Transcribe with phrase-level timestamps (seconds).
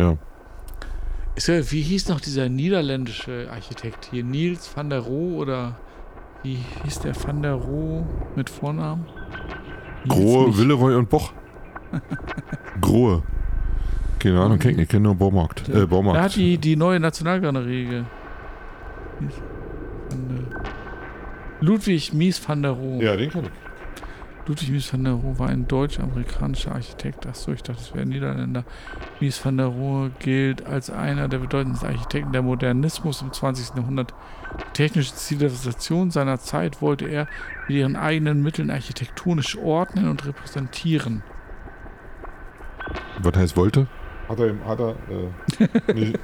[0.00, 0.16] Ja.
[1.36, 4.24] Ist ja, wie hieß noch dieser niederländische Architekt hier?
[4.24, 5.76] Niels van der Rohe oder
[6.42, 9.06] wie hieß der van der Rohe mit Vornamen?
[10.08, 10.56] Grohe.
[10.56, 11.32] Willeroy und Boch.
[12.80, 13.22] Grohe.
[14.18, 15.68] Keine Ahnung, kenn ich, kenne nur Baumarkt.
[15.68, 16.36] Äh, Er hat Baumarkt.
[16.36, 17.86] die, die neue Nationalgalerie.
[17.88, 18.04] der-
[21.60, 23.02] Ludwig Mies van der Rohe.
[23.04, 23.50] Ja, den kenn ich.
[24.46, 27.26] Ludwig Mies van der Rohe war ein deutsch-amerikanischer Architekt.
[27.26, 28.64] Achso, ich dachte, das wäre ein Niederländer.
[29.20, 33.76] Mies van der Rohe gilt als einer der bedeutendsten Architekten der Modernismus im 20.
[33.76, 34.12] Jahrhundert.
[34.58, 37.28] Die technische Zivilisation seiner Zeit wollte er
[37.68, 41.22] mit ihren eigenen Mitteln architektonisch ordnen und repräsentieren.
[43.22, 43.86] Was heißt wollte?
[44.28, 44.94] Hat er, hat er,
[45.88, 46.18] äh, nicht,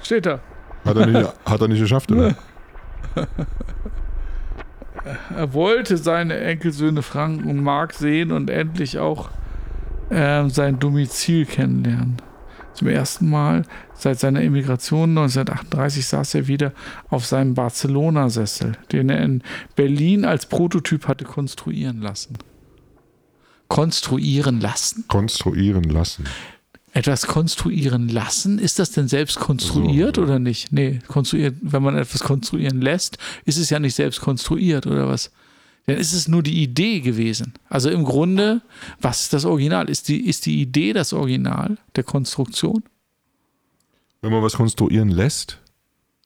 [0.00, 0.40] Steht da.
[0.84, 2.34] hat er, nicht, hat er nicht geschafft, oder?
[5.34, 9.30] Er wollte seine Enkelsöhne Frank und Mark sehen und endlich auch
[10.10, 12.16] ähm, sein Domizil kennenlernen.
[12.74, 13.62] Zum ersten Mal
[13.94, 16.72] seit seiner Emigration 1938 saß er wieder
[17.08, 19.42] auf seinem Barcelona-Sessel, den er in
[19.76, 22.36] Berlin als Prototyp hatte konstruieren lassen.
[23.68, 25.04] Konstruieren lassen?
[25.08, 26.24] Konstruieren lassen.
[26.96, 28.58] Etwas konstruieren lassen?
[28.58, 30.72] Ist das denn selbst konstruiert So, oder nicht?
[30.72, 35.30] Nee, konstruiert, wenn man etwas konstruieren lässt, ist es ja nicht selbst konstruiert oder was?
[35.84, 37.52] Dann ist es nur die Idee gewesen.
[37.68, 38.62] Also im Grunde,
[38.98, 39.90] was ist das Original?
[39.90, 42.82] Ist die, ist die Idee das Original der Konstruktion?
[44.22, 45.60] Wenn man was konstruieren lässt,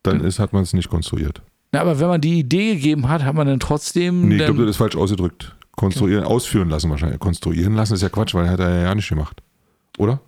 [0.04, 1.42] dann ist, hat man es nicht konstruiert.
[1.72, 4.28] Na, aber wenn man die Idee gegeben hat, hat man dann trotzdem.
[4.28, 5.56] Nee, ich glaube, das ist falsch ausgedrückt.
[5.72, 7.18] Konstruieren, ausführen lassen wahrscheinlich.
[7.18, 9.42] Konstruieren lassen ist ja Quatsch, weil hat er ja nicht gemacht.
[9.98, 10.20] Oder?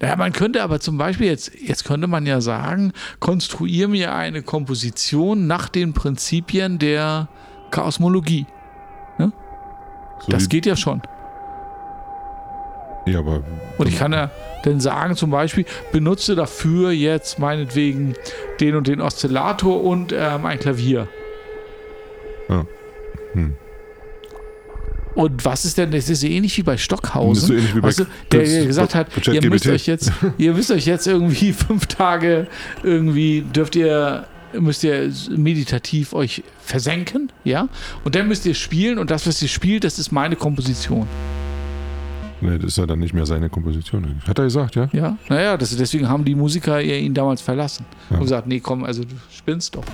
[0.00, 4.42] Naja, man könnte aber zum Beispiel jetzt, jetzt könnte man ja sagen, konstruiere mir eine
[4.42, 7.28] Komposition nach den Prinzipien der
[7.70, 8.46] Kosmologie.
[10.20, 11.02] So Das geht ja schon.
[13.06, 13.42] Ja, aber
[13.76, 14.30] Und ich kann ja
[14.62, 18.14] dann sagen, zum Beispiel, benutze dafür jetzt meinetwegen
[18.60, 21.06] den und den Oszillator und ähm, ein Klavier.
[22.48, 22.64] Ja.
[23.34, 23.56] Hm.
[25.14, 27.46] Und was ist denn, das ist ja ähnlich wie bei Das ist Stockhausen.
[27.46, 30.52] so ähnlich wie bei weißt du, der das- gesagt hat, ihr müsst euch jetzt, ihr
[30.52, 32.46] müsst euch jetzt irgendwie fünf Tage
[32.82, 34.26] irgendwie dürft ihr
[34.58, 37.68] müsst ihr meditativ euch versenken, ja?
[38.04, 41.08] Und dann müsst ihr spielen und das, was ihr spielt, das ist meine Komposition.
[42.40, 44.20] Nee, das ist ja dann nicht mehr seine Komposition.
[44.28, 44.88] Hat er gesagt, ja?
[44.92, 47.84] Ja, naja, das, deswegen haben die Musiker ihn damals verlassen.
[48.10, 48.16] Ja.
[48.16, 49.84] Und gesagt, nee, komm, also du spinnst doch.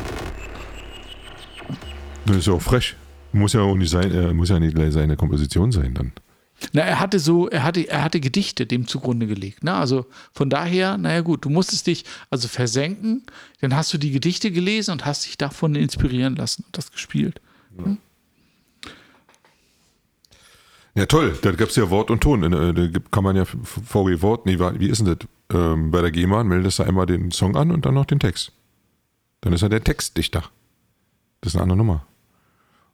[2.27, 2.95] Das ist ja auch frech.
[3.33, 6.13] Muss ja auch nicht sein, äh, muss ja nicht gleich seine Komposition sein dann.
[6.73, 9.65] Na, er hatte so, er hatte, er hatte Gedichte dem zugrunde gelegt.
[9.65, 9.73] Ne?
[9.73, 13.23] Also von daher, naja gut, du musstest dich also versenken,
[13.63, 17.41] dann hast du die Gedichte gelesen und hast dich davon inspirieren lassen und das gespielt.
[20.95, 21.39] Ja, toll.
[21.41, 22.43] Da gibt's ja Wort und Ton.
[22.43, 25.29] Äh, Da gibt- kann man ja VG Wort, nee, wie ist denn das?
[25.57, 28.53] Ähm, bei der GEMA meldest du einmal den Song an und dann noch den Text.
[29.41, 30.45] Dann ist er der Textdichter.
[31.41, 32.07] Das ist eine andere Nummer.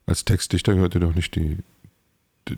[0.07, 1.59] Als Textdichter gehört er doch nicht die.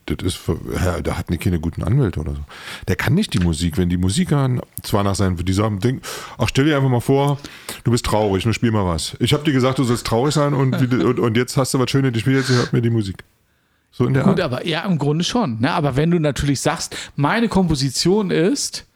[0.04, 0.38] Das ist,
[0.84, 2.40] ja, da hat nicht keine guten Anwälte oder so.
[2.88, 6.02] Der kann nicht die Musik, wenn die Musiker zwar nach seinem, die sagen, denk,
[6.36, 7.38] ach stell dir einfach mal vor,
[7.84, 9.16] du bist traurig, nun spiel mal was.
[9.18, 11.90] Ich habe dir gesagt, du sollst traurig sein und, und, und jetzt hast du was
[11.90, 13.24] Schönes, ich spiele jetzt, hört mir die Musik.
[13.90, 14.40] So in der Gut, Art.
[14.40, 15.58] aber ja, im Grunde schon.
[15.60, 15.72] Ne?
[15.72, 18.86] Aber wenn du natürlich sagst, meine Komposition ist,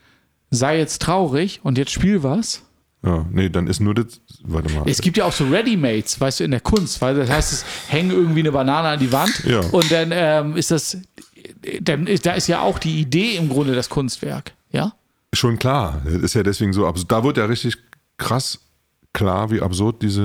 [0.50, 2.62] sei jetzt traurig und jetzt spiel was.
[3.04, 4.20] Ja, nee, dann ist nur das.
[4.44, 4.84] Warte mal.
[4.88, 7.64] Es gibt ja auch so Readymates, weißt du, in der Kunst, weil das heißt, es
[7.88, 9.60] hängt irgendwie eine Banane an die Wand Ja.
[9.60, 10.98] und dann ähm, ist das,
[11.80, 14.92] dann ist, da ist ja auch die Idee im Grunde das Kunstwerk, ja?
[15.34, 16.02] Schon klar.
[16.04, 17.10] Das ist ja deswegen so absurd.
[17.10, 17.76] Da wird ja richtig
[18.18, 18.60] krass
[19.12, 20.22] klar, wie absurd diese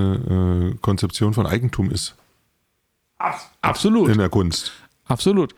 [0.75, 2.15] äh, Konzeption von Eigentum ist
[3.61, 4.09] Absolut.
[4.09, 4.71] in der Kunst.
[5.05, 5.55] Absolut.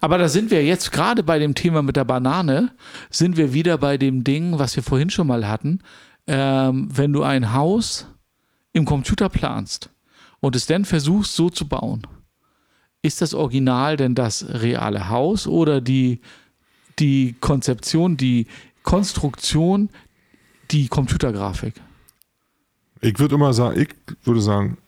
[0.00, 2.70] Aber da sind wir jetzt gerade bei dem Thema mit der Banane,
[3.10, 5.80] sind wir wieder bei dem Ding, was wir vorhin schon mal hatten.
[6.26, 8.06] Ähm, wenn du ein Haus
[8.72, 9.90] im Computer planst
[10.40, 12.06] und es dann versuchst so zu bauen,
[13.02, 16.20] ist das Original denn das reale Haus oder die,
[16.98, 18.46] die Konzeption, die
[18.84, 19.90] Konstruktion,
[20.70, 21.74] die Computergrafik?
[23.00, 23.88] Ich würde immer sagen, ich
[24.24, 24.78] würde sagen,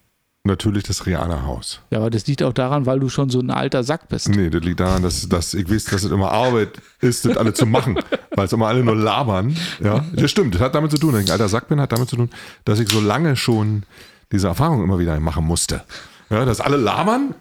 [0.45, 1.81] natürlich das reale Haus.
[1.91, 4.29] Ja, aber das liegt auch daran, weil du schon so ein alter Sack bist.
[4.29, 7.55] Nee, das liegt daran, dass, dass ich weiß, dass es immer Arbeit ist, das alle
[7.55, 7.99] zu machen.
[8.31, 9.57] Weil es immer alle nur labern.
[9.83, 10.55] Ja, das stimmt.
[10.55, 12.31] Das hat damit zu tun, dass ich ein alter Sack bin, hat damit zu tun,
[12.67, 13.85] dass ich so lange schon
[14.33, 15.83] diese Erfahrung immer wieder machen musste.
[16.29, 17.35] Ja, dass alle labern.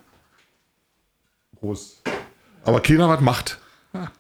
[1.60, 2.02] Prost.
[2.64, 3.60] Aber keiner was macht.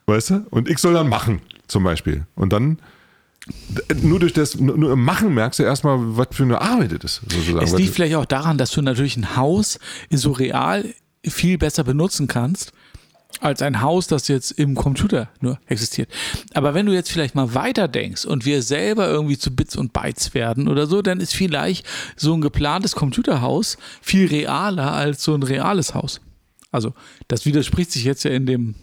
[0.05, 0.45] Weißt du?
[0.49, 2.25] Und ich soll dann machen, zum Beispiel.
[2.35, 2.79] Und dann,
[4.01, 7.21] nur durch das, nur im Machen merkst du erstmal, was für eine Arbeit das ist.
[7.29, 7.63] Sozusagen.
[7.65, 9.79] Es liegt vielleicht auch daran, dass du natürlich ein Haus
[10.09, 10.85] so real
[11.25, 12.71] viel besser benutzen kannst,
[13.39, 16.09] als ein Haus, das jetzt im Computer nur existiert.
[16.53, 19.91] Aber wenn du jetzt vielleicht mal weiter denkst und wir selber irgendwie zu Bits und
[19.91, 21.85] Bytes werden oder so, dann ist vielleicht
[22.15, 26.21] so ein geplantes Computerhaus viel realer als so ein reales Haus.
[26.71, 26.93] Also,
[27.27, 28.75] das widerspricht sich jetzt ja in dem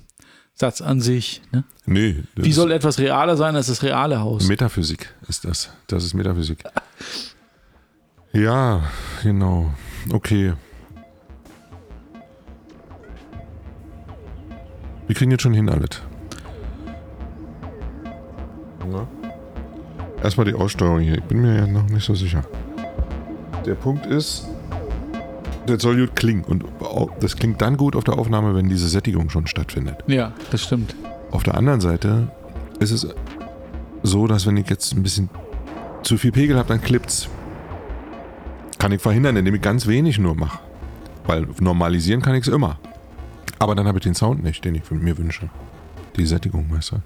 [0.61, 1.41] Satz an sich.
[1.53, 1.65] Ne?
[1.87, 2.23] Nee.
[2.37, 4.47] Wie soll etwas realer sein als das reale Haus?
[4.47, 5.71] Metaphysik ist das.
[5.87, 6.63] Das ist Metaphysik.
[8.35, 8.83] Ja,
[9.23, 9.73] genau.
[10.13, 10.53] Okay.
[15.07, 16.03] Wir kriegen jetzt schon hin alles.
[18.93, 19.09] Ja.
[20.23, 21.15] Erstmal die Aussteuerung hier.
[21.15, 22.45] Ich bin mir ja noch nicht so sicher.
[23.65, 24.47] Der Punkt ist,
[25.67, 26.45] das soll gut klingen.
[26.45, 26.65] Und
[27.21, 29.97] das klingt dann gut auf der Aufnahme, wenn diese Sättigung schon stattfindet.
[30.07, 30.95] Ja, das stimmt.
[31.31, 32.29] Auf der anderen Seite
[32.81, 33.07] ist es
[34.03, 35.29] so, dass wenn ich jetzt ein bisschen
[36.03, 37.29] zu viel Pegel habe, dann klippt's.
[38.79, 40.59] Kann ich verhindern, indem ich ganz wenig nur mache.
[41.27, 42.79] Weil normalisieren kann ich es immer.
[43.59, 45.51] Aber dann habe ich den Sound nicht, den ich mir wünsche.
[46.17, 46.97] Die Sättigung, weißt du.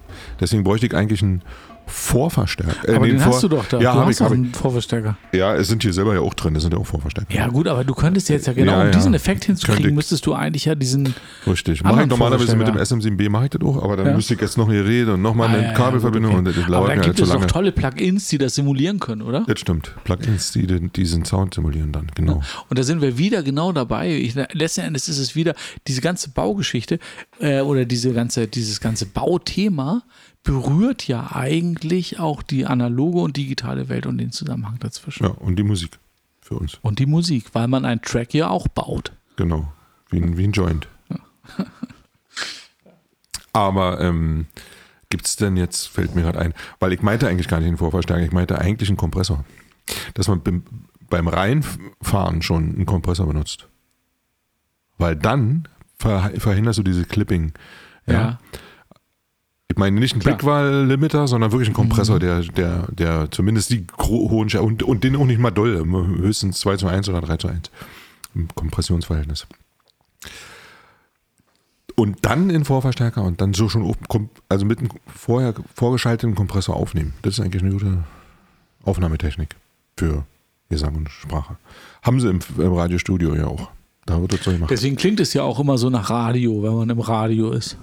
[0.40, 1.42] Deswegen bräuchte ich eigentlich einen
[1.86, 2.88] Vorverstärker.
[2.88, 3.78] Äh, Aber den Vor- hast du doch da.
[3.80, 4.38] Ja, du habe hast ich, hab ich.
[4.38, 5.16] einen Vorverstärker.
[5.32, 6.54] Ja, es sind hier selber ja auch drin.
[6.54, 7.32] Das sind ja auch Vorverstärker.
[7.34, 8.90] Ja, gut, aber du könntest jetzt ja genau, Ja, um ja.
[8.92, 11.14] diesen Effekt hinzukriegen, müsstest du eigentlich ja diesen.
[11.46, 11.82] Richtig.
[11.84, 13.06] Mache ich normalerweise mit dem Vorverstärker.
[13.16, 14.14] SM7B mache ich das auch, aber dann Ja.
[14.16, 16.60] müsste ich jetzt noch hier reden und nochmal Ah, eine Kabelverbindung gut, und okay.
[16.66, 19.44] das Aber da halt gibt zu es doch tolle Plugins, die das simulieren können, oder?
[19.46, 19.94] Das stimmt.
[20.04, 22.42] Plugins, die den, diesen Sound simulieren dann, genau.
[22.68, 24.10] Und da sind wir wieder genau dabei.
[24.16, 25.54] Ich, letzten Endes ist es wieder
[25.86, 26.98] diese ganze Baugeschichte
[27.40, 30.02] äh, oder diese ganze, dieses ganze Bauthema
[30.44, 35.24] berührt ja eigentlich auch die analoge und digitale Welt und den Zusammenhang dazwischen.
[35.24, 35.98] Ja, und die Musik
[36.40, 36.78] für uns.
[36.82, 39.12] Und die Musik, weil man einen Track ja auch baut.
[39.36, 39.72] Genau.
[40.10, 40.86] Wie ein, wie ein Joint.
[43.52, 44.46] Aber ähm,
[45.08, 47.78] gibt es denn jetzt, fällt mir gerade ein, weil ich meinte eigentlich gar nicht einen
[47.78, 49.44] Vorverstärker, ich meinte eigentlich einen Kompressor.
[50.12, 50.62] Dass man beim,
[51.08, 53.68] beim Reinfahren schon einen Kompressor benutzt.
[54.98, 55.68] Weil dann
[55.98, 57.52] ver, verhinderst du diese Clipping.
[58.06, 58.38] Ja.
[59.74, 60.36] Ich meine nicht einen Klar.
[60.36, 65.16] Blickwahl-Limiter, sondern wirklich einen Kompressor, der, der, der zumindest die hohen Scher und, und den
[65.16, 67.72] auch nicht mal doll, höchstens 2 zu 1 oder 3 zu 1
[68.36, 69.48] im Kompressionsverhältnis.
[71.96, 73.96] Und dann in Vorverstärker und dann so schon
[74.48, 77.14] also mit einem vorher vorgeschalteten Kompressor aufnehmen.
[77.22, 78.04] Das ist eigentlich eine gute
[78.84, 79.56] Aufnahmetechnik
[79.98, 80.24] für
[80.68, 81.56] Gesang und Sprache.
[82.00, 83.70] Haben sie im, im Radiostudio ja auch.
[84.06, 84.70] Da wird das so gemacht.
[84.70, 87.76] Deswegen klingt es ja auch immer so nach Radio, wenn man im Radio ist.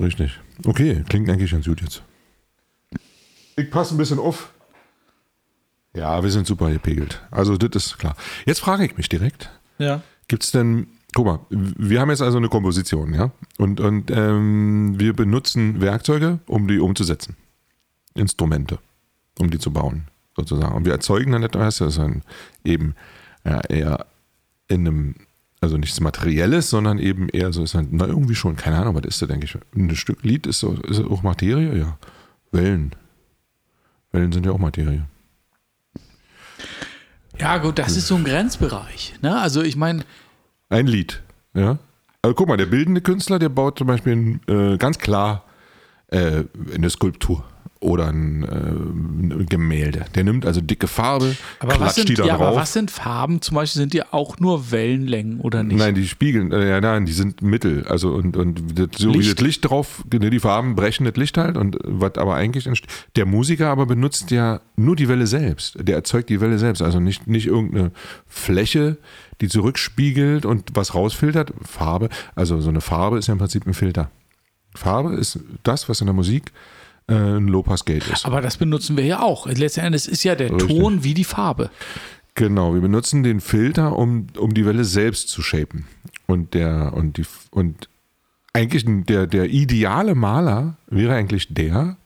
[0.00, 0.38] Richtig.
[0.64, 2.02] Okay, klingt eigentlich ganz gut jetzt.
[3.56, 4.52] Ich passe ein bisschen auf.
[5.94, 7.20] Ja, wir sind super gepegelt.
[7.30, 8.16] Also, das ist klar.
[8.46, 10.02] Jetzt frage ich mich direkt: Ja.
[10.28, 13.32] Gibt es denn, guck mal, wir haben jetzt also eine Komposition, ja?
[13.56, 17.34] Und, und ähm, wir benutzen Werkzeuge, um die umzusetzen.
[18.14, 18.78] Instrumente,
[19.38, 20.74] um die zu bauen, sozusagen.
[20.74, 22.22] Und wir erzeugen dann etwas, das ist dann
[22.62, 22.94] eben
[23.44, 24.06] ja, eher
[24.68, 25.14] in einem,
[25.60, 29.04] also nichts Materielles, sondern eben eher so ist dann, na irgendwie schon, keine Ahnung, was
[29.04, 29.56] ist das, denke ich.
[29.74, 31.98] Ein Stück Lied ist, so, ist auch Materie, ja.
[32.52, 32.94] Wellen.
[34.12, 35.06] Wellen sind ja auch Materie.
[37.38, 39.14] Ja, gut, das ist so ein Grenzbereich.
[39.22, 39.38] Ne?
[39.38, 40.04] Also, ich meine,
[40.68, 41.22] Ein Lied,
[41.54, 41.78] ja.
[42.22, 45.44] Also guck mal, der bildende Künstler, der baut zum Beispiel äh, ganz klar
[46.08, 46.44] äh,
[46.74, 47.44] eine Skulptur
[47.80, 50.06] oder ein, äh, Gemälde.
[50.14, 52.56] Der nimmt also dicke Farbe, aber was, klatscht sind, die da ja, aber drauf.
[52.56, 53.40] was sind Farben?
[53.40, 55.78] Zum Beispiel sind die auch nur Wellenlängen oder nicht?
[55.78, 57.86] Nein, die spiegeln, äh, ja, nein, die sind Mittel.
[57.86, 59.38] Also und, und das, so wie Licht.
[59.38, 62.90] das Licht drauf, ne, die Farben brechen das Licht halt und was aber eigentlich entsteht.
[63.16, 65.76] Der Musiker aber benutzt ja nur die Welle selbst.
[65.80, 66.82] Der erzeugt die Welle selbst.
[66.82, 67.92] Also nicht, nicht irgendeine
[68.26, 68.96] Fläche,
[69.40, 71.52] die zurückspiegelt und was rausfiltert.
[71.62, 74.10] Farbe, also so eine Farbe ist ja im Prinzip ein Filter.
[74.74, 76.77] Farbe ist das, was in der Musik äh,
[77.14, 78.26] ein Low-Pass-Gate ist.
[78.26, 79.46] Aber das benutzen wir ja auch.
[79.46, 80.68] Letzten Endes ist ja der Richtig.
[80.68, 81.70] Ton wie die Farbe.
[82.34, 85.86] Genau, wir benutzen den Filter, um, um die Welle selbst zu shapen.
[86.26, 87.88] Und der, und die, und
[88.52, 91.96] eigentlich der, der ideale Maler wäre eigentlich der,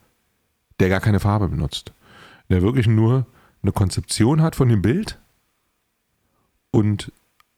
[0.80, 1.92] der gar keine Farbe benutzt.
[2.48, 3.26] Der wirklich nur
[3.62, 5.18] eine Konzeption hat von dem Bild
[6.70, 7.12] und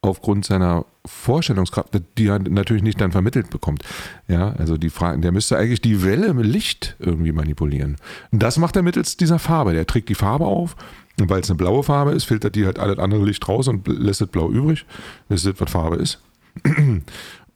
[0.05, 3.83] aufgrund seiner Vorstellungskraft, die er natürlich nicht dann vermittelt bekommt.
[4.29, 7.97] Ja, also die Frage, der müsste eigentlich die Welle mit Licht irgendwie manipulieren.
[8.33, 9.73] Das macht er mittels dieser Farbe.
[9.75, 10.77] Der trägt die Farbe auf
[11.21, 13.87] und weil es eine blaue Farbe ist, filtert die halt alles andere Licht raus und
[13.89, 14.87] lässt es blau übrig.
[15.29, 16.21] Das ist, was Farbe ist.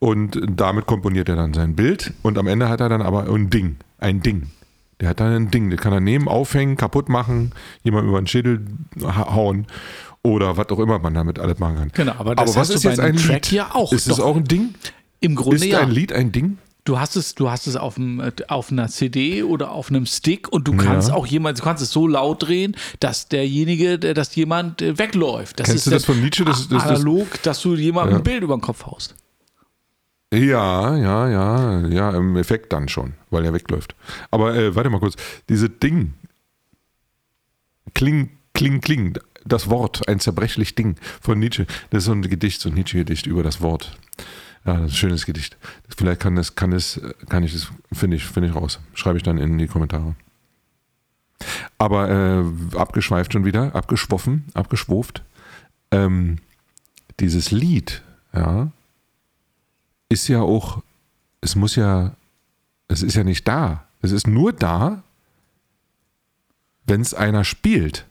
[0.01, 3.51] Und damit komponiert er dann sein Bild und am Ende hat er dann aber ein
[3.51, 4.51] Ding, ein Ding.
[5.01, 7.53] Der hat dann ein Ding, das kann er nehmen, aufhängen, kaputt machen,
[7.83, 8.65] jemand über den Schädel
[9.03, 9.67] ha- hauen
[10.29, 11.91] oder was auch immer man damit alles machen kann.
[11.95, 13.53] Genau, aber das aber was ist jetzt ein Track Lied?
[13.53, 13.93] ja auch.
[13.93, 14.75] Ist es auch ein Ding?
[15.21, 15.81] Im Grunde Ist ja.
[15.81, 16.59] ein Lied ein Ding?
[16.85, 20.07] Du hast es, du hast es auf, dem, äh, auf einer CD oder auf einem
[20.07, 21.15] Stick und du kannst Ja.
[21.15, 25.61] auch jemand, du kannst es so laut drehen, dass derjenige, der- dass jemand äh, wegläuft.
[25.61, 26.45] Das Kennst ist du das von Nietzsche?
[26.47, 28.19] Das- das- das- analog, dass du jemandem Ja.
[28.21, 29.15] ein Bild über den Kopf haust.
[30.33, 33.95] Ja, ja, ja, ja, im Effekt dann schon, weil er wegläuft.
[34.31, 35.17] Aber äh, warte mal kurz,
[35.49, 36.15] diese Ding,
[37.95, 39.19] kling, kling, kling,
[39.49, 43.27] das Wort, ein zerbrechlich Ding von Nietzsche, das ist so ein Gedicht, so ein Nietzsche-Gedicht
[43.27, 43.97] über das Wort.
[44.65, 45.57] Ja, das ist ein schönes Gedicht.
[45.97, 48.81] Vielleicht kann das, kann es, kann ich das, finde ich, finde ich raus.
[48.95, 50.15] Schreibe ich dann in die Kommentare.
[51.79, 55.23] Aber äh, abgeschweift schon wieder, abgeschwoffen, abgeschwuft.
[55.91, 56.39] Ähm,
[57.21, 58.03] dieses Lied,
[58.33, 58.71] ja,
[60.09, 60.83] ist ja auch,
[61.41, 62.15] es muss ja,
[62.89, 63.85] es ist ja nicht da.
[64.01, 65.03] Es ist nur da,
[66.87, 68.07] wenn es einer spielt.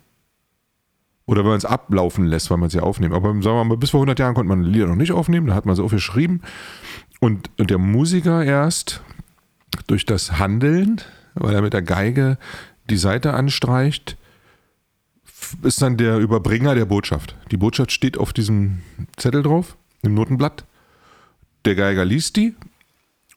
[1.27, 3.13] Oder wenn man es ablaufen lässt, weil man es ja aufnimmt.
[3.13, 5.55] Aber sagen wir mal, bis vor 100 Jahren konnte man Lieder noch nicht aufnehmen, da
[5.55, 6.41] hat man so viel geschrieben.
[7.19, 9.03] Und, und der Musiker erst
[9.87, 11.01] durch das Handeln,
[11.35, 12.37] weil er mit der Geige
[12.89, 14.17] die Seite anstreicht,
[15.63, 17.35] ist dann der Überbringer der Botschaft.
[17.51, 18.79] Die Botschaft steht auf diesem
[19.17, 20.65] Zettel drauf, im Notenblatt.
[21.65, 22.55] Der Geiger liest die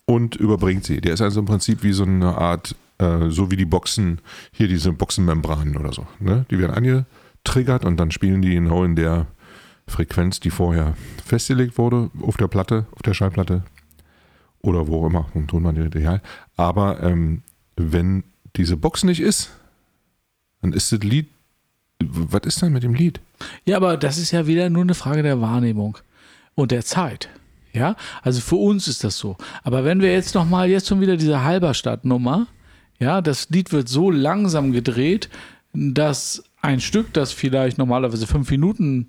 [0.05, 1.01] und überbringt sie.
[1.01, 4.21] Der ist also im Prinzip wie so eine Art, äh, so wie die Boxen,
[4.53, 6.07] hier diese Boxenmembranen oder so.
[6.21, 6.47] Ne?
[6.51, 6.75] Die werden
[7.41, 9.27] angetriggert und dann spielen die genau in der
[9.87, 10.95] Frequenz, die vorher
[11.25, 13.63] festgelegt wurde, auf der Platte, auf der Schallplatte
[14.63, 16.21] oder wo auch immer, im Tonmaterial.
[16.57, 17.43] Aber ähm,
[17.77, 18.25] wenn
[18.57, 19.51] diese Box nicht ist,
[20.61, 21.29] dann ist das Lied.
[22.03, 23.21] Was ist denn mit dem Lied?
[23.65, 25.99] Ja, aber das ist ja wieder nur eine Frage der Wahrnehmung
[26.55, 27.29] und der Zeit.
[27.73, 29.37] Ja, also für uns ist das so.
[29.63, 32.49] Aber wenn wir jetzt nochmal, jetzt schon wieder diese Halberstadt-Nummer,
[32.99, 35.31] ja, das Lied wird so langsam gedreht,
[35.73, 39.09] dass ein Stück, das vielleicht normalerweise fünf Minuten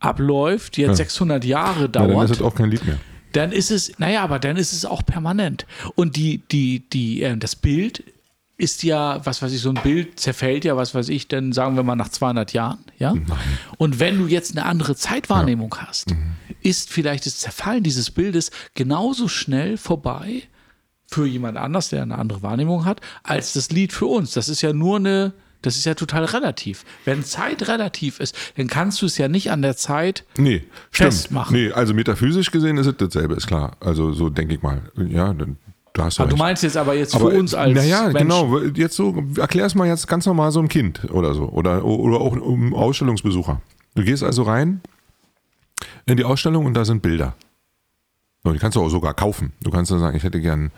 [0.00, 0.94] abläuft, jetzt Ja.
[0.96, 2.10] 600 Jahre Ja, dauert.
[2.10, 2.98] dann ist es auch kein Lied mehr.
[3.32, 5.66] dann ist es, naja, aber dann ist es auch permanent.
[5.96, 8.04] Und die, die, die, äh, das Bild
[8.56, 11.74] ist ja, was weiß ich, so ein Bild zerfällt ja, was weiß ich, dann sagen
[11.74, 13.12] wir mal nach 200 Jahren, ja?
[13.78, 16.14] Und wenn du jetzt eine andere Zeitwahrnehmung hast,
[16.62, 20.42] ist vielleicht das Zerfallen dieses Bildes genauso schnell vorbei
[21.08, 24.32] für jemand anders, der eine andere Wahrnehmung hat, als das Lied für uns.
[24.34, 25.32] Das ist ja nur eine,
[25.64, 26.84] das ist ja total relativ.
[27.04, 31.12] Wenn Zeit relativ ist, dann kannst du es ja nicht an der Zeit Nee, stimmt.
[31.12, 31.56] Festmachen.
[31.56, 33.76] Nee, also metaphysisch gesehen ist es dasselbe, ist klar.
[33.80, 34.82] Also so denke ich mal.
[35.08, 35.56] Ja, dann,
[35.94, 38.58] da hast du Ah, Du meinst jetzt aber jetzt Aber, für uns als Naja, genau.
[38.60, 41.44] Jetzt so, erklär es mal jetzt ganz normal so einem Kind oder so.
[41.48, 43.60] Oder, oder auch um Ausstellungsbesucher.
[43.94, 44.80] Du gehst also rein
[46.06, 47.34] in die Ausstellung und da sind Bilder.
[48.42, 49.52] So, die kannst du auch sogar kaufen.
[49.62, 50.70] Du kannst dann sagen, ich hätte gern,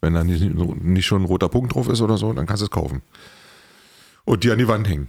[0.00, 0.42] wenn da nicht,
[0.84, 3.02] nicht schon ein roter Punkt drauf ist oder so, dann kannst du es kaufen.
[4.24, 5.08] Und die an die Wand hängen.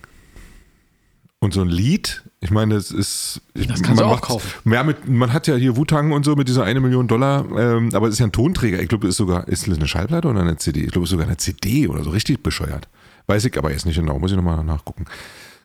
[1.39, 3.41] Und so ein Lied, ich meine, es ist.
[3.53, 4.71] Das kannst du auch kaufen.
[4.71, 7.89] Ja, mit, man hat ja hier Wutang und so mit dieser eine Million Dollar, ähm,
[7.93, 8.81] aber es ist ja ein Tonträger.
[8.81, 10.85] Ich glaube, das ist sogar, ist das eine Schallplatte oder eine CD?
[10.85, 12.87] Ich glaube, es ist sogar eine CD oder so, richtig bescheuert.
[13.27, 15.03] Weiß ich aber jetzt nicht genau, muss ich nochmal nachgucken.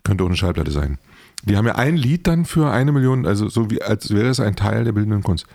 [0.03, 0.99] Könnte auch eine Schallplatte sein.
[1.45, 4.41] Die haben ja ein Lied dann für eine Million, also so wie, als wäre es
[4.41, 5.47] ein Teil der bildenden Kunst.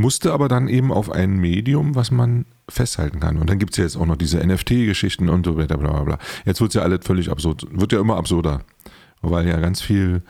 [0.00, 3.36] Musste aber dann eben auf ein Medium, was man festhalten kann.
[3.38, 6.02] Und dann gibt es ja jetzt auch noch diese NFT-Geschichten und so weiter, bla bla
[6.04, 6.18] bla.
[6.44, 8.62] Jetzt wird es ja alles völlig absurd, wird ja immer absurder,
[9.20, 10.22] weil ja ganz viel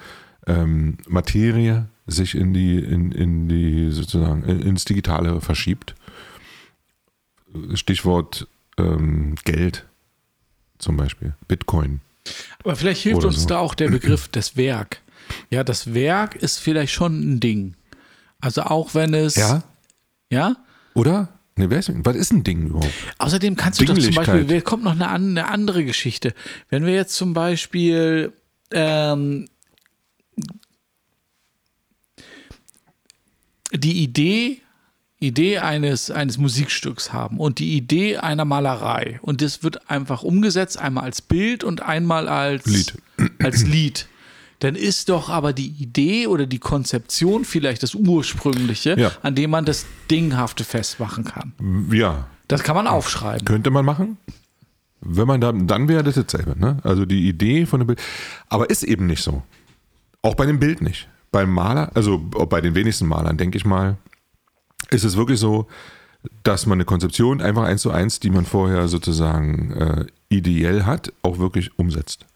[0.47, 5.95] ähm, Materie sich in die, in, in die sozusagen in- ins Digitale verschiebt.
[7.75, 8.47] Stichwort
[8.79, 9.87] ähm, Geld
[10.79, 12.01] zum Beispiel, Bitcoin.
[12.65, 13.49] Aber vielleicht hilft uns so.
[13.49, 15.01] da auch der Begriff des Werk.
[15.51, 17.75] Ja, das Werk ist vielleicht schon ein Ding.
[18.41, 19.63] Also auch wenn es, Ja?
[20.31, 20.57] ja.
[20.95, 21.29] Oder?
[21.57, 22.93] Ne, wer ist, was ist ein Ding überhaupt?
[23.19, 24.15] Außerdem kannst du doch zum.
[24.15, 26.35] Beispiel, wer kommt noch eine, eine andere Geschichte.
[26.71, 28.33] Wenn wir jetzt zum Beispiel
[28.73, 29.47] ähm,
[33.73, 34.63] die Idee,
[35.19, 40.79] Idee eines, eines Musikstücks haben und die Idee einer Malerei und das wird einfach umgesetzt,
[40.79, 42.95] einmal als Bild und einmal als Lied.
[43.43, 44.09] als Lied.
[44.61, 49.11] Dann ist doch aber die Idee oder die Konzeption vielleicht das Ursprüngliche, Ja.
[49.23, 51.53] an dem man das Dinghafte festmachen kann.
[51.93, 53.45] Ja, Das kann man aufschreiben.
[53.47, 54.17] könnte man machen.
[55.01, 56.59] Wenn man da, dann wäre das dasselbe.
[56.61, 56.77] Ne?
[56.85, 58.01] Also die Idee von dem Bild.
[58.51, 59.43] Aber ist eben nicht so.
[60.23, 61.09] Auch bei dem Bild nicht.
[61.33, 63.97] Beim Maler, also bei den wenigsten Malern, denke ich mal,
[64.91, 65.69] ist es wirklich so,
[66.43, 71.13] dass man eine Konzeption einfach eins zu eins, die man vorher sozusagen äh, ideell hat,
[71.23, 72.27] auch wirklich umsetzt.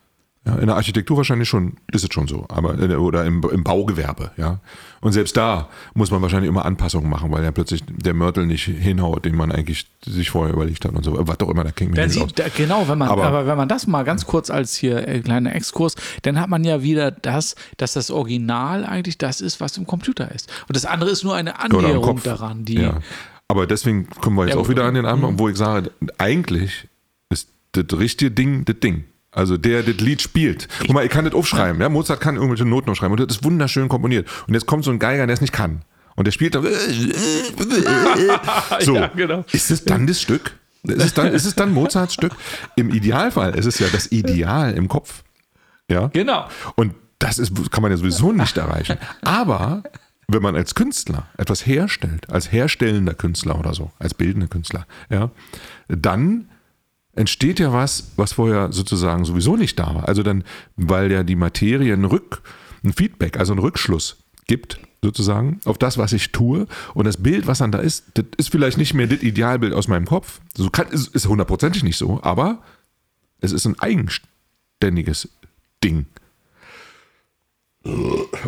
[0.47, 3.65] Ja, in der Architektur wahrscheinlich schon, ist es schon so, aber äh, oder im, im
[3.65, 4.61] Baugewerbe, ja.
[5.01, 8.65] Und selbst da muss man wahrscheinlich immer Anpassungen machen, weil ja plötzlich der Mörtel nicht
[8.65, 11.17] hinhaut, den man eigentlich sich vorher überlegt hat und so.
[11.27, 13.69] Was auch immer, da klingt mir sieht, da, genau, wenn man, aber, Aber- wenn man
[13.69, 17.55] das mal ganz kurz als hier äh, kleiner Exkurs, dann hat man ja wieder das,
[17.79, 20.51] dass das Original eigentlich das ist, was im Computer ist.
[20.69, 23.01] Und das andere ist nur eine Annäherung daran, die ja.
[23.49, 25.11] Aber deswegen kommen wir jetzt Ja, auch wieder an den mhm.
[25.11, 26.89] Anfang, wo ich sage, eigentlich
[27.31, 29.05] ist das richtige Ding das Ding.
[29.35, 30.69] Also der das Lied spielt.
[30.81, 31.81] Guck mal, ich kann das aufschreiben.
[31.81, 31.89] Ja?
[31.89, 34.29] Mozart kann irgendwelche Noten aufschreiben und das ist wunderschön komponiert.
[34.47, 35.83] Und jetzt kommt so ein Geiger, der es nicht kann.
[36.17, 36.63] Und der spielt dann.
[38.81, 38.95] so.
[38.95, 39.45] Ja, genau.
[39.51, 40.57] Ist es dann das Stück?
[40.85, 42.33] Ist es dann, ist es dann Mozarts Stück?
[42.77, 45.25] Im Idealfall ist es ja das Ideal im Kopf.
[45.91, 46.09] Ja.
[46.09, 46.47] Genau.
[46.77, 48.99] Und das ist, kann man ja sowieso nicht erreichen.
[49.23, 49.83] Aber
[50.29, 55.31] wenn man als Künstler etwas herstellt, als herstellender Künstler oder so, als bildender Künstler, ja,
[55.89, 56.49] dann
[57.17, 60.09] entsteht ja was, was vorher sozusagen sowieso nicht da war.
[60.09, 60.45] Also dann,
[60.77, 62.43] weil ja die Materie ein Rück,
[62.83, 64.17] ein Feedback, also ein Rückschluss
[64.47, 66.67] gibt, sozusagen, auf das, was ich tue.
[66.95, 69.89] Und das Bild, was dann da ist, das ist vielleicht nicht mehr das Idealbild aus
[69.89, 70.41] meinem Kopf.
[70.57, 72.63] So kann, ist, hundertprozentig nicht so, aber
[73.41, 75.29] es ist ein eigenständiges
[75.83, 76.07] Ding.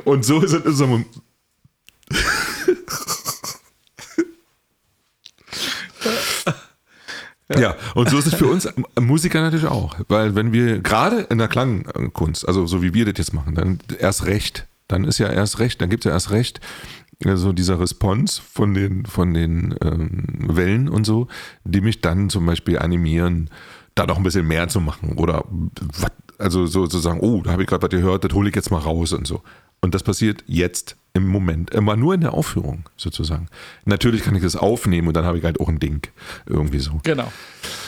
[0.05, 1.05] Und so ist es in unserem
[7.55, 9.97] Ja, und so ist es für uns Musiker natürlich auch.
[10.09, 13.79] Weil wenn wir gerade in der Klangkunst, also so wie wir das jetzt machen, dann
[13.99, 16.61] erst recht, dann ist ja erst recht, dann gibt es ja erst recht,
[17.23, 20.25] so also dieser Response von den, von den ähm,
[20.57, 21.29] Wellen und so,
[21.65, 23.51] die mich dann zum Beispiel animieren,
[23.95, 25.17] da noch ein bisschen mehr zu machen.
[25.17, 25.45] Oder
[26.39, 29.13] also sozusagen, oh, da habe ich gerade was gehört, das hole ich jetzt mal raus
[29.13, 29.43] und so.
[29.81, 33.49] Und das passiert jetzt im Moment, immer nur in der Aufführung sozusagen.
[33.85, 36.07] Natürlich kann ich das aufnehmen und dann habe ich halt auch ein Ding
[36.47, 37.01] irgendwie so.
[37.03, 37.33] Genau.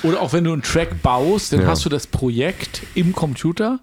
[0.02, 1.66] Oder auch wenn du einen Track baust, dann ja.
[1.66, 3.80] hast du das Projekt im Computer.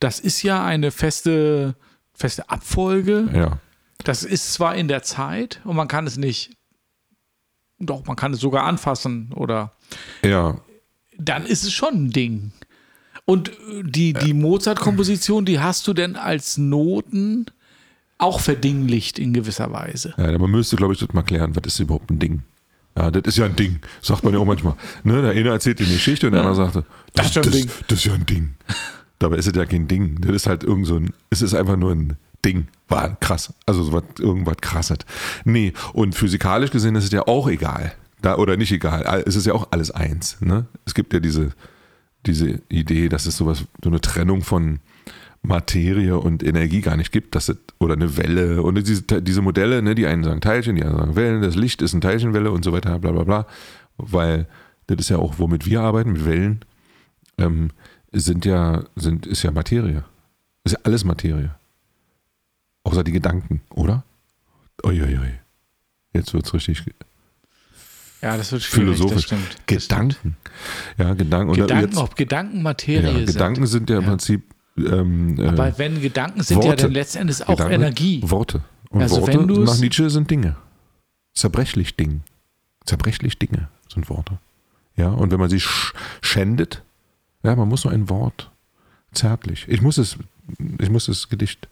[0.00, 1.76] Das ist ja eine feste,
[2.12, 3.28] feste Abfolge.
[3.32, 3.58] Ja.
[4.04, 6.50] Das ist zwar in der Zeit und man kann es nicht,
[7.78, 9.72] doch, man kann es sogar anfassen oder.
[10.22, 10.60] Ja.
[11.16, 12.52] Dann ist es schon ein Ding.
[13.24, 13.50] Und
[13.82, 17.46] die, die Mozart-Komposition, die hast du denn als Noten
[18.24, 20.14] auch verdinglicht in gewisser Weise.
[20.16, 22.42] Ja, man müsste, glaube ich, das mal klären, was ist überhaupt ein Ding?
[22.96, 24.74] Ja, das ist ja ein Ding, sagt man ja auch manchmal.
[25.02, 28.04] Ne, der eine erzählt die Geschichte und der andere sagte, das, das, das, das, ist
[28.04, 28.54] ja ein Ding.
[29.18, 30.20] Dabei ist es ja kein Ding.
[30.20, 32.68] Das ist halt irgend so ein, es ist einfach nur ein Ding.
[32.88, 33.52] War krass.
[33.66, 34.98] Also so was, irgendwas krasses.
[35.44, 37.92] Nee, und physikalisch gesehen ist es ja auch egal.
[38.22, 39.24] Da, oder nicht egal.
[39.26, 40.38] Es ist ja auch alles eins.
[40.40, 40.66] Ne?
[40.86, 41.50] Es gibt ja diese,
[42.26, 44.80] diese Idee, dass es sowas, so eine Trennung von
[45.44, 49.82] Materie und Energie gar nicht gibt, dass es, oder eine Welle und diese, diese Modelle,
[49.82, 52.64] ne, die einen sagen Teilchen, die anderen sagen Wellen, das Licht ist eine Teilchenwelle und
[52.64, 53.46] so weiter, bla bla bla,
[53.98, 54.46] weil
[54.86, 56.64] das ist ja auch, womit wir arbeiten, mit Wellen,
[57.38, 57.70] ähm,
[58.10, 60.04] sind ja, sind, ist ja Materie.
[60.64, 61.54] Ist ja alles Materie.
[62.84, 64.04] Außer die Gedanken, oder?
[64.82, 65.34] Uiuiui.
[66.12, 66.84] Jetzt wird es richtig
[68.24, 69.14] ja, das wird philosophisch.
[69.14, 70.36] Das stimmt, Gedanken.
[70.96, 71.52] Ja, Gedanken.
[71.52, 73.26] Gedanken, ob Gedanken Materie ja, sind.
[73.26, 76.68] Gedanken sind ja im Prinzip ähm, äh, Aber wenn Gedanken sind Worte.
[76.68, 78.20] ja dann letztendlich auch Gedanken, Energie.
[78.24, 78.62] Worte.
[78.90, 80.56] Und also Worte nach Nietzsche sind Dinge.
[81.32, 82.22] Zerbrechlich Ding.
[82.84, 84.38] Zerbrechlich Dinge sind Worte.
[84.96, 85.60] Ja, und wenn man sie
[86.20, 86.82] schändet,
[87.42, 88.50] ja, man muss nur ein Wort.
[89.12, 89.66] Zärtlich.
[89.68, 90.16] Ich muss es,
[90.80, 91.68] ich muss das Gedicht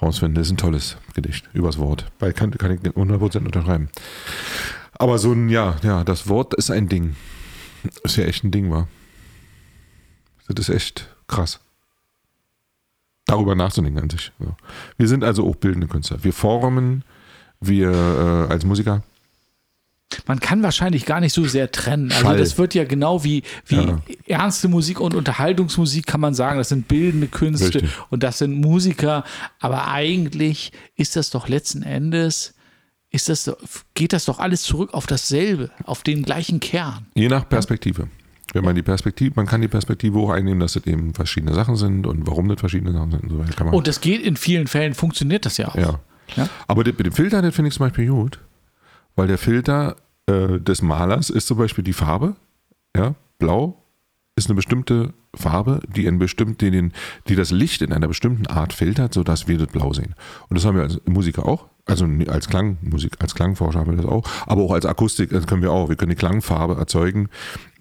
[0.00, 0.36] rausfinden.
[0.36, 2.06] Das ist ein tolles Gedicht übers Wort.
[2.20, 3.88] Weil kann, kann ich 100% unterschreiben.
[4.92, 7.16] Aber so ein, ja, ja, das Wort ist ein Ding.
[8.04, 8.86] Ist ja echt ein Ding, war.
[10.48, 11.60] Das ist echt krass
[13.30, 14.32] darüber nachzudenken an sich.
[14.96, 16.22] Wir sind also auch bildende Künstler.
[16.22, 17.04] Wir formen,
[17.60, 19.02] wir äh, als Musiker.
[20.26, 22.10] Man kann wahrscheinlich gar nicht so sehr trennen.
[22.10, 22.38] Also Schall.
[22.38, 24.02] das wird ja genau wie, wie ja.
[24.26, 27.90] ernste Musik und Unterhaltungsmusik kann man sagen, das sind bildende Künste Richtig.
[28.10, 29.24] und das sind Musiker.
[29.60, 32.54] Aber eigentlich ist das doch letzten Endes,
[33.10, 33.52] ist das,
[33.94, 37.06] geht das doch alles zurück auf dasselbe, auf den gleichen Kern.
[37.14, 38.08] Je nach Perspektive.
[38.52, 41.76] Wenn man die Perspektive, man kann die Perspektive auch einnehmen, dass es eben verschiedene Sachen
[41.76, 43.72] sind und warum das verschiedene Sachen sind und so weiter.
[43.72, 45.76] und das geht in vielen Fällen, funktioniert das ja auch.
[45.76, 46.00] Ja.
[46.36, 46.48] ja?
[46.66, 48.40] Aber mit dem Filter, den finde ich zum Beispiel gut,
[49.14, 52.36] weil der Filter äh, des Malers ist zum Beispiel die Farbe,
[52.96, 53.76] ja, blau
[54.36, 56.92] ist eine bestimmte Farbe, die, in bestimmt, die, den,
[57.28, 60.14] die das Licht in einer bestimmten Art filtert, sodass wir das blau sehen.
[60.48, 61.66] Und das haben wir als Musiker auch.
[61.86, 65.62] Also als Klangmusik, als Klangforscher haben wir das auch, aber auch als Akustik das können
[65.62, 65.88] wir auch.
[65.88, 67.28] Wir können die Klangfarbe erzeugen,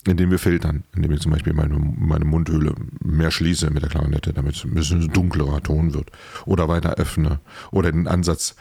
[0.08, 4.34] indem wir filtern, indem ich zum Beispiel meine, meine Mundhöhle mehr schließe mit der Klarinette,
[4.34, 6.12] damit es ein bisschen dunklerer Ton wird.
[6.46, 7.40] Oder weiter öffne.
[7.72, 8.56] Oder den Ansatz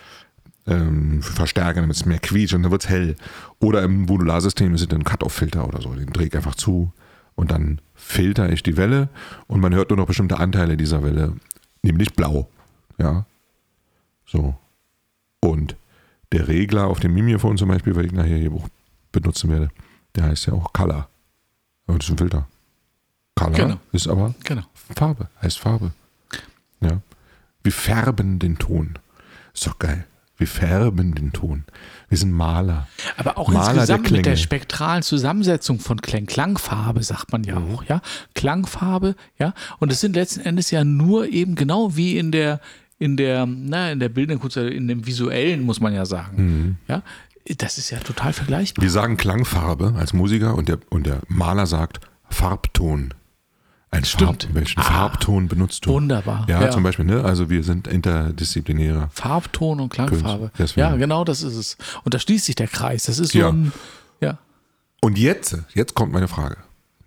[0.66, 3.16] ähm, verstärken, damit es mehr quietscht und dann wird es hell.
[3.60, 5.94] Oder im Modularsystem ist es ein Cut-Off-Filter oder so.
[5.94, 6.92] Den drehe ich einfach zu
[7.34, 9.08] und dann filter ich die Welle
[9.46, 11.36] und man hört nur noch bestimmte Anteile dieser Welle,
[11.82, 12.48] nämlich blau.
[12.98, 13.26] Ja.
[14.26, 14.56] So.
[15.40, 15.76] Und
[16.32, 18.52] der Regler auf dem Mimiphone zum Beispiel, weil ich nachher hier
[19.12, 19.70] benutzen werde,
[20.14, 21.08] der heißt ja auch Color.
[21.88, 22.46] Das ist ein Filter.
[23.34, 23.76] Color genau.
[23.92, 24.62] ist aber genau.
[24.96, 25.92] Farbe, heißt Farbe.
[26.80, 27.00] Ja.
[27.62, 28.98] Wir färben den Ton.
[29.54, 30.04] Ist doch geil.
[30.36, 31.64] Wir färben den Ton.
[32.08, 32.86] Wir sind Maler.
[33.16, 37.58] Aber auch Maler insgesamt der mit der spektralen Zusammensetzung von Klang, Klangfarbe, sagt man ja
[37.58, 37.74] mhm.
[37.74, 38.00] auch, ja.
[38.34, 39.52] Klangfarbe, ja.
[39.80, 42.60] Und es sind letzten Endes ja nur eben genau wie in der,
[42.98, 46.78] in der, na, in der bildenden Kunst, in dem visuellen, muss man ja sagen.
[46.86, 47.02] Ja,
[47.56, 48.82] das ist ja total vergleichbar.
[48.82, 53.14] Wir sagen Klangfarbe als Musiker und der, und der Maler sagt Farbton.
[53.90, 54.42] Ein Stimmt.
[54.44, 55.90] Farb, welchen Ah, Farbton benutzt du?
[55.92, 56.44] Wunderbar.
[56.48, 56.70] Ja, Ja.
[56.70, 57.24] zum Beispiel, ne?
[57.24, 59.08] Also wir sind interdisziplinärer.
[59.14, 60.50] Farbton und Klangfarbe.
[60.76, 61.76] Ja, genau das ist es.
[62.04, 63.04] Und da schließt sich der Kreis.
[63.04, 63.48] Das ist so Ja.
[63.48, 63.72] ein,
[64.20, 64.36] ja.
[65.00, 66.58] Und jetzt, jetzt kommt meine Frage.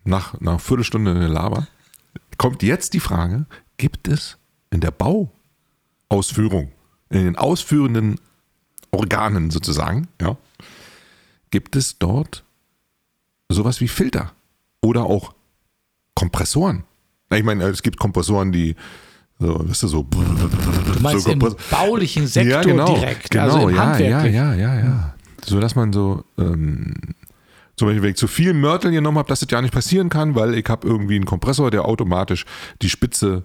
[0.05, 1.67] Nach, nach einer Viertelstunde Laber
[2.37, 3.45] kommt jetzt die Frage,
[3.77, 4.37] gibt es
[4.71, 4.89] in der
[6.09, 6.71] Bauausführung,
[7.11, 8.19] in den ausführenden
[8.91, 10.37] Organen sozusagen, ja,
[11.49, 12.43] gibt es dort
[13.49, 14.31] sowas wie Filter
[14.81, 15.33] oder auch
[16.15, 16.83] Kompressoren?
[17.33, 18.75] Ich meine, es gibt Kompressoren, die
[19.39, 21.39] so, weißt du, so, Du meinst so im
[21.71, 25.15] baulichen Sektor ja, genau, direkt, genau, also im ja, ja, ja, ja, ja.
[25.43, 26.93] So dass man so, ähm,
[27.75, 30.35] zum Beispiel, wenn ich zu viel Mörtel genommen habe, dass das ja nicht passieren kann,
[30.35, 32.45] weil ich habe irgendwie einen Kompressor, der automatisch
[32.83, 33.43] die Spitze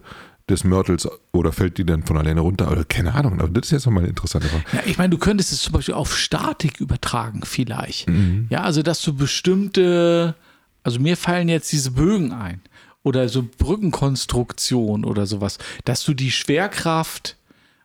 [0.48, 3.40] des Mörtels oder fällt die dann von alleine runter oder keine Ahnung.
[3.40, 4.64] Aber das ist jetzt nochmal eine interessante Frage.
[4.72, 8.08] Ja, ich meine, du könntest es zum Beispiel auf Statik übertragen, vielleicht.
[8.08, 8.46] Mhm.
[8.48, 10.36] Ja, also dass du bestimmte,
[10.84, 12.60] also mir fallen jetzt diese Bögen ein
[13.02, 17.36] oder so Brückenkonstruktion oder sowas, dass du die Schwerkraft,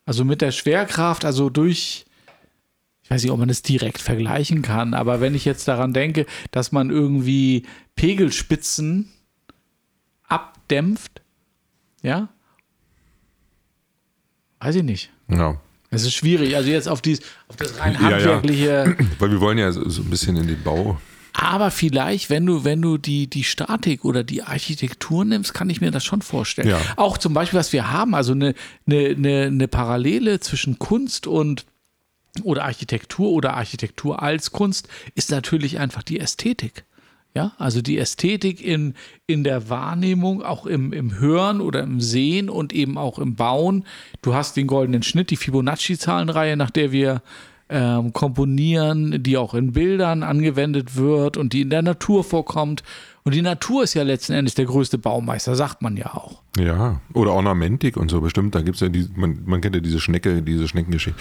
[0.06, 2.06] also mit der Schwerkraft, also durch,
[3.04, 6.28] ich weiß nicht, ob man das direkt vergleichen kann, aber wenn ich jetzt daran denke,
[6.52, 9.10] dass man irgendwie Pegelspitzen
[10.28, 11.22] abdämpft,
[12.04, 12.30] ja,
[14.62, 15.10] weiß ich nicht.
[15.30, 15.60] Ja.
[15.90, 17.20] Es ist schwierig, also jetzt auf, dies,
[17.50, 18.16] auf das rein Ja, ja.
[18.16, 18.96] handwerkliche.
[19.20, 21.00] Weil wir wollen ja so, so ein bisschen in den Bau.
[21.34, 25.82] Aber vielleicht, wenn du, wenn du die, die Statik oder die Architektur nimmst, kann ich
[25.82, 26.70] mir das schon vorstellen.
[26.70, 26.80] Ja.
[26.98, 28.54] Auch zum Beispiel, was wir haben, also eine,
[28.86, 31.66] eine, eine, eine Parallele zwischen Kunst und
[32.44, 36.86] oder Architektur oder Architektur als Kunst ist natürlich einfach die Ästhetik.
[37.34, 38.94] Ja, also die Ästhetik in,
[39.26, 43.86] in der Wahrnehmung, auch im, im Hören oder im Sehen und eben auch im Bauen.
[44.22, 47.22] Du hast den goldenen Schnitt, die Fibonacci-Zahlenreihe, nach der wir
[47.70, 52.84] ähm, komponieren, die auch in Bildern angewendet wird und die in der Natur vorkommt.
[53.24, 56.42] Und die Natur ist ja letzten Endes der größte Baumeister, sagt man ja auch.
[56.58, 58.56] Ja, oder Ornamentik und so bestimmt.
[58.56, 61.20] Da gibt es ja die, man, man kennt ja diese Schnecke, diese Schneckengeschichte.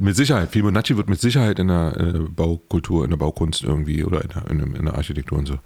[0.00, 4.22] Mit Sicherheit, Fibonacci wird mit Sicherheit in der äh, Baukultur, in der Baukunst irgendwie oder
[4.22, 5.58] in der, in in der Architektur und so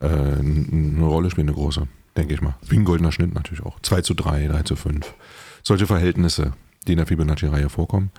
[0.00, 2.56] äh, eine Rolle spielen, eine große, denke ich mal.
[2.66, 3.78] Wie ein goldener Schnitt natürlich auch.
[3.80, 5.14] 2 zu 3, 3 zu 5.
[5.62, 6.54] Solche Verhältnisse,
[6.86, 8.10] die in der Fibonacci-Reihe vorkommen,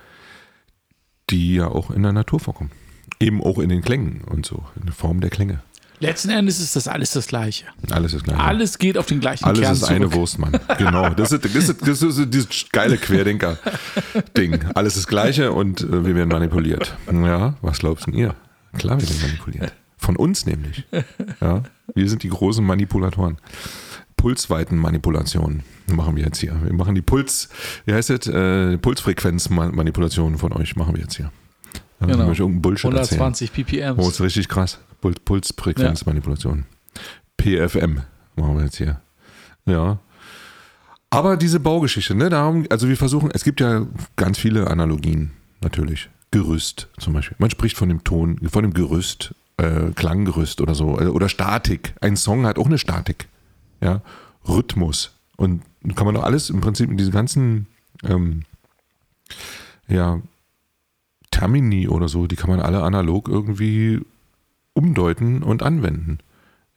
[1.29, 2.71] die ja auch in der Natur vorkommen.
[3.19, 5.61] Eben auch in den Klängen und so, in der Form der Klänge.
[6.01, 7.65] Letzten Endes ist das alles das Gleiche.
[7.91, 8.39] Alles ist gleich.
[8.39, 10.15] Alles geht auf den gleichen Alles Kern ist eine zurück.
[10.15, 10.59] Wurst, Mann.
[10.77, 11.09] Genau.
[11.11, 14.65] Das ist, das ist, das ist dieses geile Querdenker-Ding.
[14.73, 16.97] Alles ist Gleiche und äh, wir werden manipuliert.
[17.11, 18.35] Ja, was glaubst denn ihr?
[18.77, 19.73] Klar, wir werden manipuliert.
[19.97, 20.85] Von uns nämlich.
[21.39, 23.37] Ja, wir sind die großen Manipulatoren.
[24.17, 26.59] Pulsweitenmanipulationen machen wir jetzt hier.
[26.63, 27.49] Wir machen die Puls,
[27.85, 28.27] wie heißt das?
[28.27, 31.31] Äh, Pulsfrequenzmanipulationen von euch machen wir jetzt hier.
[32.01, 32.25] Ja, Genau.
[32.27, 33.21] möchte irgendeinen Bullshit erzählen.
[33.21, 33.99] 120 ppm.
[33.99, 34.79] Oh, ist richtig krass.
[35.01, 36.65] Pul- Pulsfrequenzmanipulation.
[37.37, 38.01] PFM
[38.35, 39.01] machen wir jetzt hier.
[39.65, 39.99] Ja.
[41.09, 43.85] Aber diese Baugeschichte, ne, darum, also wir versuchen, es gibt ja
[44.15, 46.09] ganz viele Analogien, natürlich.
[46.31, 47.35] Gerüst zum Beispiel.
[47.39, 51.93] Man spricht von dem Ton, von dem Gerüst, äh, Klanggerüst oder so, äh, oder Statik.
[51.99, 53.27] Ein Song hat auch eine Statik.
[53.81, 54.01] Ja.
[54.47, 55.11] Rhythmus.
[55.35, 55.63] Und
[55.95, 57.67] kann man doch alles im Prinzip in diese ganzen,
[58.03, 58.43] ähm,
[59.87, 60.21] ja,
[61.41, 63.99] Termini oder so, die kann man alle analog irgendwie
[64.73, 66.19] umdeuten und anwenden.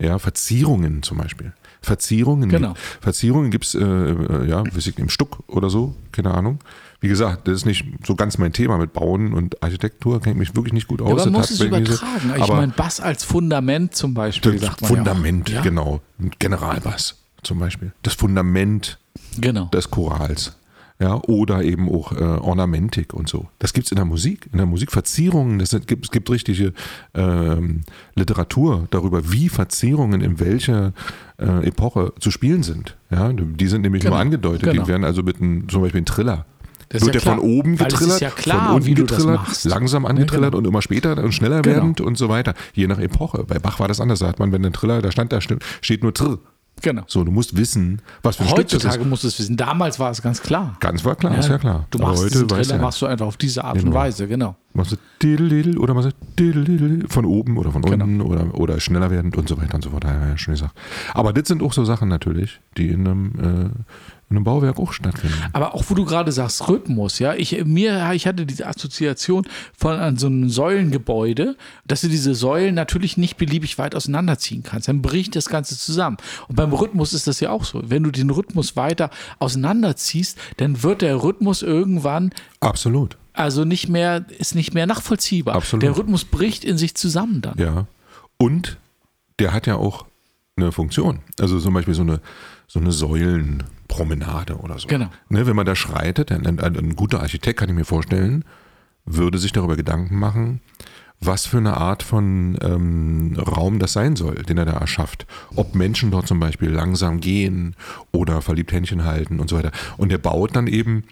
[0.00, 1.52] Ja, Verzierungen zum Beispiel.
[1.82, 2.48] Verzierungen.
[2.48, 2.74] Genau.
[3.02, 4.64] Verzierungen gibt es, äh, äh, ja,
[4.96, 6.60] im Stuck oder so, keine Ahnung.
[7.00, 10.38] Wie gesagt, das ist nicht so ganz mein Thema mit Bauen und Architektur, kenne ich
[10.38, 11.08] mich wirklich nicht gut aus.
[11.10, 12.32] Ja, aber man muss es mir so- übertragen.
[12.42, 14.74] ich meine, Bass als Fundament zum Beispiel, ja.
[14.82, 16.00] Fundament, Ja, genau.
[16.38, 17.92] Generalbass zum Beispiel.
[18.02, 18.98] Das Fundament
[19.38, 19.66] Genau.
[19.66, 20.56] des Chorals.
[21.04, 23.48] Ja, oder eben auch äh, Ornamentik und so.
[23.58, 25.58] Das gibt es in der Musik, in der Musik Verzierungen.
[25.58, 26.72] Das sind, gibt, es gibt richtige
[27.12, 27.82] ähm,
[28.14, 30.94] Literatur darüber, wie Verzierungen in welcher
[31.38, 32.96] äh, Epoche zu spielen sind.
[33.10, 34.62] Ja, die sind nämlich Genau, nur angedeutet.
[34.70, 34.82] genau.
[34.84, 36.46] Die werden also mit einem, zum Beispiel ein Triller.
[36.88, 40.52] Das wird ja der von klar, oben getrillert, ja klar, von unten getrillert, langsam angetrillert
[40.52, 40.58] genau.
[40.58, 41.74] und immer später und schneller Genau.
[41.76, 42.54] werdend und so weiter.
[42.72, 43.44] Je nach Epoche.
[43.44, 44.20] Bei Bach war das anders.
[44.20, 46.38] Da hat man, wenn der Triller, da stand da steht nur Trill.
[46.82, 47.02] Genau.
[47.06, 48.84] So, du musst wissen, was für ein Stück das ist.
[48.84, 49.56] Heutzutage musst du es wissen.
[49.56, 50.76] Damals war es ganz klar.
[50.80, 51.86] Ganz war klar, ist ja klar.
[51.90, 52.82] Du machst heute Trailer, ja.
[52.82, 53.96] machst du einfach auf diese Art und Genau.
[53.96, 54.56] Weise, genau.
[54.72, 58.04] Machst du diddle, oder machst du diddle, von oben oder von Genau.
[58.04, 60.04] unten oder, oder schneller werdend und so weiter und so fort.
[60.04, 60.74] Ja, ja, schon gesagt.
[61.14, 64.92] Aber das sind auch so Sachen natürlich, die in einem, äh, in einem Bauwerk auch
[64.92, 65.36] stattfinden.
[65.52, 69.96] Aber auch wo du gerade sagst, Rhythmus, ja, ich, mir, ich hatte diese Assoziation von
[69.96, 71.56] an so einem Säulengebäude,
[71.86, 74.88] dass du diese Säulen natürlich nicht beliebig weit auseinanderziehen kannst.
[74.88, 76.16] Dann bricht das Ganze zusammen.
[76.48, 77.82] Und beim Rhythmus ist das ja auch so.
[77.84, 83.18] Wenn du den Rhythmus weiter auseinanderziehst, dann wird der Rhythmus irgendwann Absolut.
[83.34, 85.54] also nicht mehr, ist nicht mehr nachvollziehbar.
[85.54, 85.82] Absolut.
[85.82, 87.58] Der Rhythmus bricht in sich zusammen dann.
[87.58, 87.86] Ja.
[88.38, 88.78] Und
[89.38, 90.06] der hat ja auch
[90.56, 91.20] eine Funktion.
[91.38, 92.20] Also zum Beispiel so eine,
[92.66, 92.92] so eine
[93.94, 94.88] Säulenpromenade oder so.
[94.88, 95.08] Genau.
[95.28, 98.44] Ne, wenn man da schreitet, ein, ein, ein guter Architekt, kann ich mir vorstellen,
[99.04, 100.60] würde sich darüber Gedanken machen,
[101.20, 105.26] was für eine Art von ähm, Raum das sein soll, den er da erschafft.
[105.54, 107.76] Ob Menschen dort zum Beispiel langsam gehen
[108.12, 109.72] oder verliebt Händchen halten und so weiter.
[109.96, 111.04] Und er baut dann eben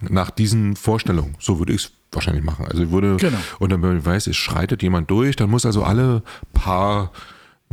[0.00, 1.36] nach diesen Vorstellungen.
[1.38, 2.66] So würde ich es wahrscheinlich machen.
[2.66, 3.38] Also ich würde, Genau.
[3.58, 7.10] und dann, wenn ich weiß, es schreitet jemand durch, dann muss also alle paar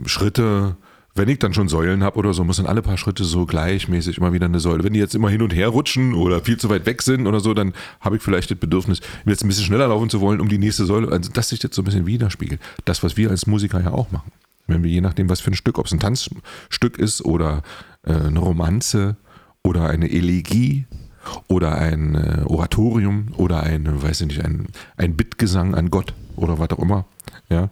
[0.05, 0.77] Schritte,
[1.15, 4.17] wenn ich dann schon Säulen habe oder so, muss dann alle paar Schritte so gleichmäßig
[4.17, 4.83] immer wieder eine Säule.
[4.83, 7.39] Wenn die jetzt immer hin und her rutschen oder viel zu weit weg sind oder
[7.39, 10.47] so, dann habe ich vielleicht das Bedürfnis, jetzt ein bisschen schneller laufen zu wollen, um
[10.47, 12.61] die nächste Säule, also dass sich das so ein bisschen widerspiegelt.
[12.85, 14.31] Das, was wir als Musiker ja auch machen.
[14.67, 17.63] Wenn wir je nachdem, was für ein Stück, ob es ein Tanzstück ist oder
[18.03, 19.17] äh, eine Romanze
[19.63, 20.85] oder eine Elegie
[21.47, 26.57] oder ein äh, Oratorium oder ein, weiß ich nicht, ein, ein Bittgesang an Gott oder
[26.57, 27.05] was auch immer.
[27.49, 27.69] Ja.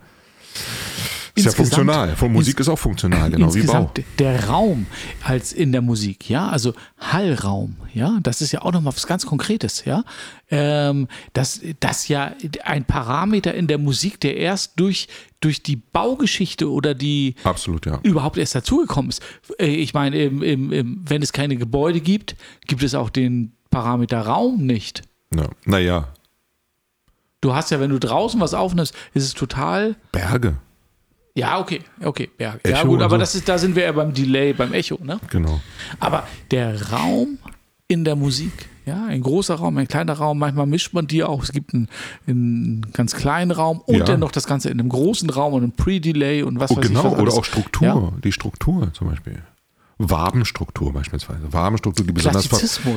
[1.39, 2.15] Ist ja funktional.
[2.15, 3.91] Von Musik ist auch funktional, genau wie Bau.
[4.17, 4.85] Der Raum
[5.23, 9.25] als in der Musik, ja, also Hallraum, ja, das ist ja auch nochmal was ganz
[9.25, 10.03] Konkretes, ja.
[10.51, 15.07] Ähm, das, das ja ein Parameter in der Musik, der erst durch,
[15.41, 17.99] durch die Baugeschichte oder die Absolut, ja.
[18.03, 19.21] überhaupt erst dazugekommen ist.
[19.59, 22.35] Äh, Ich meine, im, im, im, wenn es keine Gebäude gibt,
[22.67, 25.03] gibt es auch den Parameter Raum nicht.
[25.35, 25.49] ja.
[25.65, 26.07] Naja,
[27.41, 30.57] Du hast ja, wenn du draußen was aufnimmst, ist es total Berge,
[31.39, 32.29] ja, okay, okay.
[32.39, 33.19] Ja, Echo gut, aber so.
[33.19, 35.19] das ist, da sind wir ja beim Delay, beim Echo, ne?
[35.29, 35.59] genau.
[35.99, 37.37] Aber der Raum
[37.87, 38.51] in der Musik,
[38.85, 41.43] ja, ein großer Raum, ein kleiner Raum, manchmal mischt man die auch.
[41.43, 41.87] Es gibt einen,
[42.27, 44.03] einen ganz kleinen Raum und Ja.
[44.05, 46.85] dann noch das Ganze in einem großen Raum und einem Pre-Delay und was Oh, weiß
[46.85, 46.89] ich.
[46.91, 48.11] genau, oder auch Struktur, Ja.
[48.23, 49.41] die Struktur zum Beispiel.
[50.01, 51.51] Wabenstruktur beispielsweise.
[51.51, 52.47] Wabenstruktur, die besonders,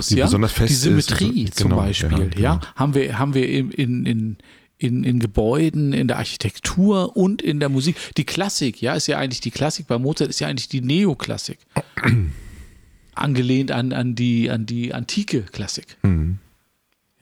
[0.09, 0.25] die ja.
[0.27, 0.83] besonders fest die ist.
[0.83, 1.63] Symmetrie und so.
[1.63, 2.61] zum Genau, Beispiel, ja, ja, genau.
[2.77, 4.37] haben wir, haben wir in, in, in,
[4.83, 7.97] in, in Gebäuden, in der Architektur und in der Musik.
[8.17, 9.87] Die Klassik, ja, ist ja eigentlich die Klassik.
[9.87, 11.59] Bei Mozart ist ja eigentlich die Neoklassik.
[13.15, 15.99] Angelehnt an, an, die, an die antike Klassik.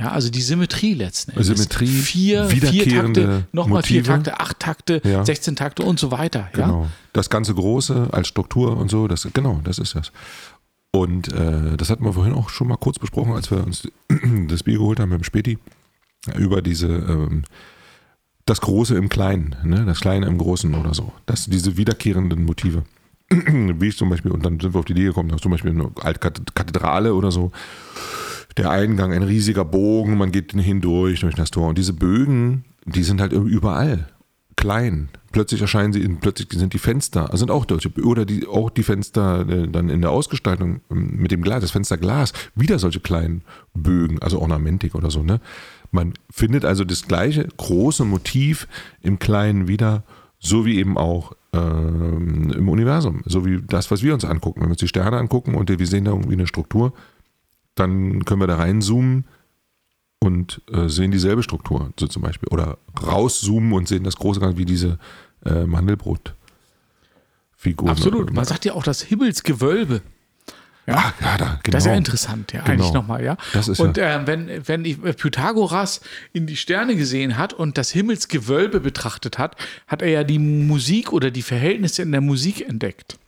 [0.01, 1.49] Ja, also die Symmetrie letzten Endes.
[1.49, 1.57] Mhm.
[1.57, 4.03] Symmetrie, vier, vier Takte, nochmal vier.
[4.03, 5.25] Takte, acht Takte, Ja.
[5.25, 6.49] 16 Takte und so weiter.
[6.57, 6.67] Ja?
[6.67, 6.87] Genau.
[7.13, 10.11] Das ganze Große als Struktur und so, das, genau, das ist das.
[10.93, 13.89] Und äh, das hatten wir vorhin auch schon mal kurz besprochen, als wir uns
[14.49, 15.59] das Bier geholt haben mit dem Späti,
[16.37, 17.45] über diese, ähm,
[18.47, 19.85] das Große im Kleinen, ne?
[19.85, 21.13] das Kleine im Großen oder so.
[21.27, 22.85] Das, diese wiederkehrenden Motive.
[23.31, 25.71] Wie ich zum Beispiel, und dann sind wir auf die Idee gekommen, dass zum Beispiel
[25.71, 27.53] eine alte Kath- Kathedrale oder so,
[28.57, 31.69] der Eingang, ein riesiger Bogen, man geht hindurch durch das Tor.
[31.69, 34.09] Und diese Bögen, die sind halt überall
[34.61, 35.09] klein.
[35.33, 38.83] Plötzlich erscheinen sie, plötzlich sind die Fenster, also sind auch deutsche, oder die, auch die
[38.83, 43.43] Fenster äh, dann in der Ausgestaltung ähm, mit dem Glas, das Fensterglas, wieder solche kleinen
[43.73, 45.41] Bögen, also Ornamentik oder so, ne?
[45.91, 48.69] Man findet also das gleiche große Motiv
[49.03, 50.05] im Kleinen wieder,
[50.39, 54.61] so wie eben auch ähm, im Universum, so wie das, was wir uns angucken.
[54.61, 56.93] Wenn wir uns die Sterne angucken und wir sehen da irgendwie eine Struktur,
[57.75, 59.25] dann können wir da reinzoomen
[60.21, 62.49] und äh, sehen dieselbe Struktur, so zum Beispiel.
[62.51, 64.99] Oder rauszoomen und sehen das große Ganze wie diese
[65.45, 67.91] äh, Mandelbrot-Figur.
[67.91, 68.33] Absolut.
[68.33, 70.03] Man sagt ja auch das Himmelsgewölbe.
[70.87, 71.73] Ah, ja, da, genau.
[71.77, 72.95] Das ist ja interessant, ja, eigentlich Genau.
[73.03, 73.37] nochmal, ja.
[73.53, 76.01] Das ist und ja- ähm, wenn, wenn äh, Pythagoras
[76.33, 79.55] in die Sterne gesehen hat und das Himmelsgewölbe betrachtet hat,
[79.87, 83.19] hat er ja die Musik oder die Verhältnisse in der Musik entdeckt.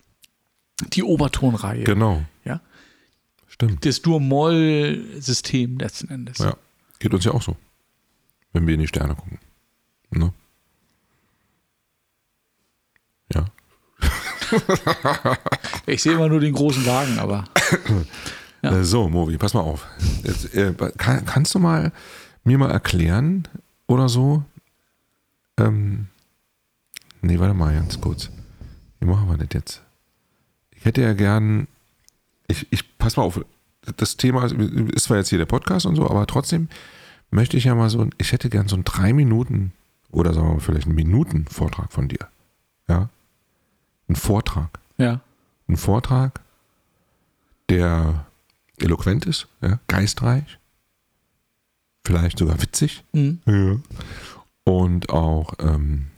[0.94, 1.84] Die Obertonreihe.
[1.84, 2.60] Genau, Ja.
[3.46, 3.84] stimmt.
[3.86, 6.38] Das Dur-Moll-System letzten Endes.
[6.38, 6.56] Ja,
[6.98, 7.56] geht uns ja auch so,
[8.52, 9.38] wenn wir in die Sterne gucken.
[10.10, 10.32] Ne?
[13.32, 13.44] Ja.
[15.86, 17.44] Ich sehe immer nur den großen Wagen, aber
[18.62, 18.84] Ja.
[18.84, 19.86] So, Movi, pass mal auf.
[20.22, 21.92] Jetzt, äh, kann, kannst du mal
[22.44, 23.48] mir mal erklären
[23.88, 24.44] oder so?
[25.58, 26.06] Ähm,
[27.20, 28.30] nee, warte mal ganz kurz.
[29.00, 29.82] Wie machen wir das jetzt?
[30.76, 31.66] Ich hätte ja gern,
[32.46, 33.44] ich, ich pass mal auf,
[33.96, 36.68] das Thema ist, ist zwar jetzt hier der Podcast und so, aber trotzdem
[37.30, 39.72] möchte ich ja mal so, ich hätte gern so einen drei Minuten
[40.12, 42.28] oder sagen wir mal vielleicht einen Minuten Vortrag von dir.
[42.88, 43.08] Ja?
[44.12, 45.20] Ein Vortrag ja.
[45.68, 46.40] ein Vortrag,
[47.70, 48.26] der
[48.76, 50.58] eloquent ist, ja, geistreich,
[52.04, 53.04] vielleicht sogar witzig.
[53.12, 53.40] Mhm.
[53.46, 53.76] Ja.
[54.64, 56.08] Und auch ähm,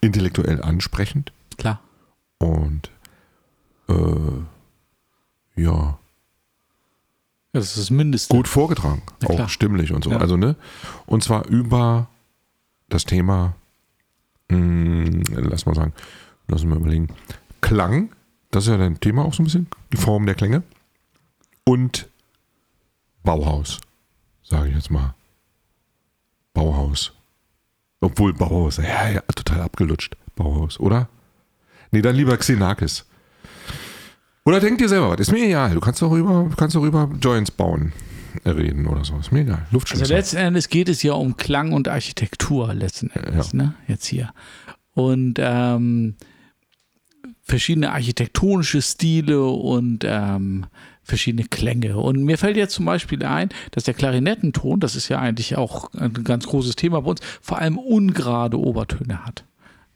[0.00, 1.32] intellektuell ansprechend.
[1.58, 1.80] Klar.
[2.38, 2.90] Und
[3.88, 5.98] äh, ja,
[7.50, 8.32] Das ist das Mindeste.
[8.32, 10.10] gut vorgetragen, auch stimmlich und so.
[10.12, 10.18] Ja.
[10.18, 10.54] Also, ne?
[11.06, 12.08] Und zwar über
[12.88, 13.56] das Thema,
[14.48, 15.92] mh, lass mal sagen,
[16.48, 17.08] lass mal überlegen,
[17.60, 18.10] Klang,
[18.50, 20.62] das ist ja dein Thema auch so ein bisschen, die Form der Klänge.
[21.64, 22.08] Und
[23.22, 23.80] Bauhaus,
[24.42, 25.14] sage ich jetzt mal.
[26.54, 27.12] Bauhaus.
[28.00, 30.16] Obwohl Bauhaus, ja, ja, total abgelutscht.
[30.34, 31.08] Bauhaus, oder?
[31.92, 33.04] Nee, dann lieber Xenakis.
[34.44, 35.20] Oder denk dir selber was.
[35.20, 35.74] Ist mir egal.
[35.74, 37.92] Du kannst auch über, kannst auch über Joints bauen
[38.44, 39.16] äh, reden oder so.
[39.18, 39.58] Ist mir egal.
[39.58, 40.14] Also Luftschlösser.
[40.14, 43.74] letzten Endes geht es ja um Klang und Architektur letzten Endes, ne?
[43.86, 44.32] Jetzt hier.
[44.94, 46.16] Und ähm,
[47.52, 50.64] verschiedene architektonische Stile und ähm,
[51.02, 51.98] verschiedene Klänge.
[51.98, 55.92] Und mir fällt jetzt zum Beispiel ein, dass der Klarinettenton, das ist ja eigentlich auch
[55.92, 59.44] ein ganz großes Thema bei uns, vor allem ungerade Obertöne hat.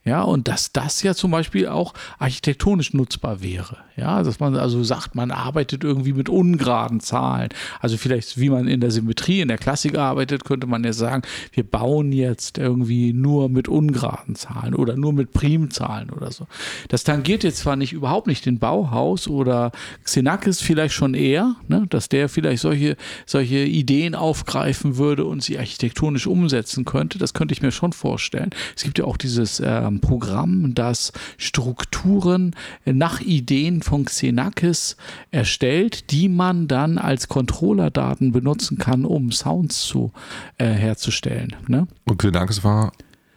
[0.07, 3.79] Ja, und dass das ja zum Beispiel auch architektonisch nutzbar wäre.
[3.97, 7.49] Ja, dass man also sagt, man arbeitet irgendwie mit ungeraden Zahlen.
[7.81, 11.23] Also vielleicht, wie man in der Symmetrie, in der Klassik arbeitet, könnte man ja sagen,
[11.53, 16.47] wir bauen jetzt irgendwie nur mit ungeraden Zahlen oder nur mit Primzahlen oder so.
[16.87, 19.73] Das tangiert jetzt zwar nicht überhaupt nicht den Bauhaus oder
[20.05, 25.59] Xenakis vielleicht schon eher, ne, dass der vielleicht solche, solche Ideen aufgreifen würde und sie
[25.59, 27.19] architektonisch umsetzen könnte.
[27.19, 28.51] Das könnte ich mir schon vorstellen.
[28.77, 32.55] Es gibt ja auch dieses ähm, Programm, das Strukturen
[32.85, 34.97] nach Ideen von Xenakis
[35.31, 40.13] erstellt, die man dann als Controllerdaten benutzen kann, um Sounds zu
[40.59, 41.55] äh, herzustellen.
[41.69, 41.87] Ne?
[42.05, 42.93] Und Xenakis war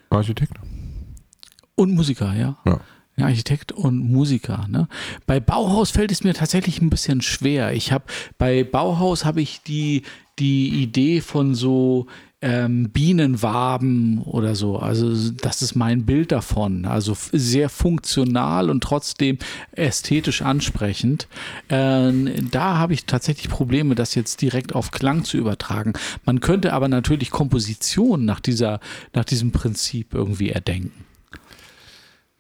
[0.10, 0.54] Architekt?
[1.76, 2.58] Und Musiker, ja.
[2.65, 2.80] Ja.
[3.15, 4.65] Ja, Architekt und Musiker.
[4.69, 4.88] Ne?
[5.26, 7.74] Bei Bauhaus fällt es mir tatsächlich ein bisschen schwer.
[7.74, 8.06] Ich habe
[8.38, 10.04] bei Bauhaus habe ich die
[10.39, 12.08] die Idee von so
[12.41, 14.78] ähm, Bienenwaben oder so.
[14.78, 16.86] Also das ist mein Bild davon.
[16.86, 19.38] Also sehr funktional und trotzdem
[19.71, 21.28] ästhetisch ansprechend.
[21.69, 25.93] Ähm, da habe ich tatsächlich Probleme, das jetzt direkt auf Klang zu übertragen.
[26.25, 28.80] Man könnte aber natürlich Komposition nach dieser
[29.13, 31.06] nach diesem Prinzip irgendwie erdenken.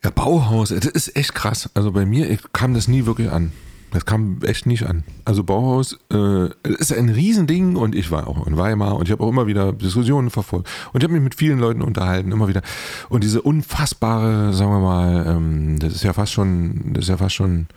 [0.01, 1.69] Ja, Bauhaus, das ist echt krass.
[1.73, 3.51] Also bei mir kam das nie wirklich an.
[3.91, 5.03] Das kam echt nicht an.
[5.25, 9.23] Also Bauhaus äh, ist ein Riesending und ich war auch in Weimar und ich habe
[9.23, 12.61] auch immer wieder Diskussionen verfolgt und ich habe mich mit vielen Leuten unterhalten, immer wieder.
[13.09, 17.17] Und diese unfassbare, sagen wir mal, ähm, das ist ja fast schon, das ist ja
[17.17, 17.67] fast schon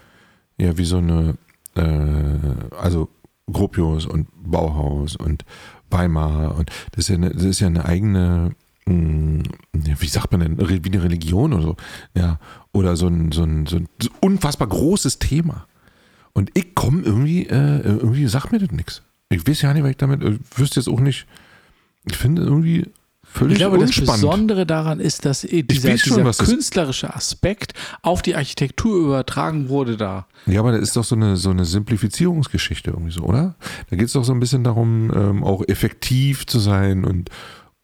[0.59, 1.37] ja wie so eine,
[1.77, 3.09] äh, also
[3.51, 5.45] Gropius und Bauhaus und
[5.91, 10.41] Weimar und das ist ja eine, das ist ja eine eigene ja, wie sagt man
[10.41, 11.77] denn, wie eine Religion oder so,
[12.17, 12.41] ja,
[12.73, 13.89] oder so ein, so ein, so ein
[14.21, 15.67] unfassbar großes Thema.
[16.35, 19.03] Und ich komme irgendwie, äh, irgendwie sagt mir das nichts.
[19.29, 21.27] Ich weiß ja nicht, was ich damit, ich wüsste jetzt auch nicht,
[22.05, 22.87] ich finde irgendwie
[23.25, 24.23] völlig Ich glaube, das unspannend.
[24.23, 29.69] Besondere daran ist, dass eh dieser, schon, dieser das- künstlerische Aspekt auf die Architektur übertragen
[29.69, 30.27] wurde da.
[30.47, 33.55] Ja, aber das ist doch so eine, so eine Simplifizierungsgeschichte irgendwie so, oder?
[33.91, 37.31] Da geht es doch so ein bisschen darum, ähm, auch effektiv zu sein und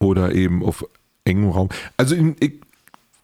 [0.01, 0.85] oder eben auf
[1.25, 1.69] engem Raum.
[1.97, 2.53] Also ich, ich,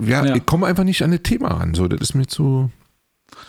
[0.03, 0.35] ja, Ja.
[0.37, 1.75] ich komme einfach nicht an das Thema ran.
[1.75, 2.71] So, das ist mir zu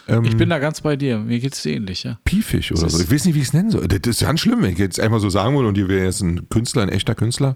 [0.08, 1.18] ähm, Ich bin da ganz bei dir.
[1.20, 2.20] Mir geht es ähnlich, ja.
[2.24, 3.00] piefig oder so.
[3.00, 3.88] Ich weiß nicht, wie ich es nennen soll.
[3.88, 6.22] Das ist ganz schlimm, wenn ich jetzt einfach so sagen würde und hier wäre jetzt
[6.22, 7.56] ein Künstler, ein echter Künstler,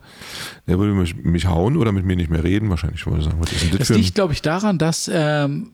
[0.68, 2.70] der würde mich, mich hauen oder mit mir nicht mehr reden.
[2.70, 5.72] Wahrscheinlich würde ich sagen, was ist das, Das liegt, glaube ich, daran, dass, ähm,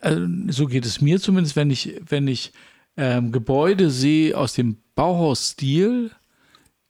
[0.00, 0.16] äh,
[0.48, 2.52] so geht es mir zumindest, wenn ich, wenn ich
[2.96, 6.10] ähm, Gebäude sehe aus dem Bauhausstil,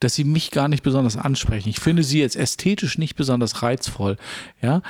[0.00, 1.68] dass sie mich gar nicht besonders ansprechen.
[1.70, 4.16] Ich finde sie jetzt ästhetisch nicht besonders reizvoll.
[4.60, 4.82] Ja.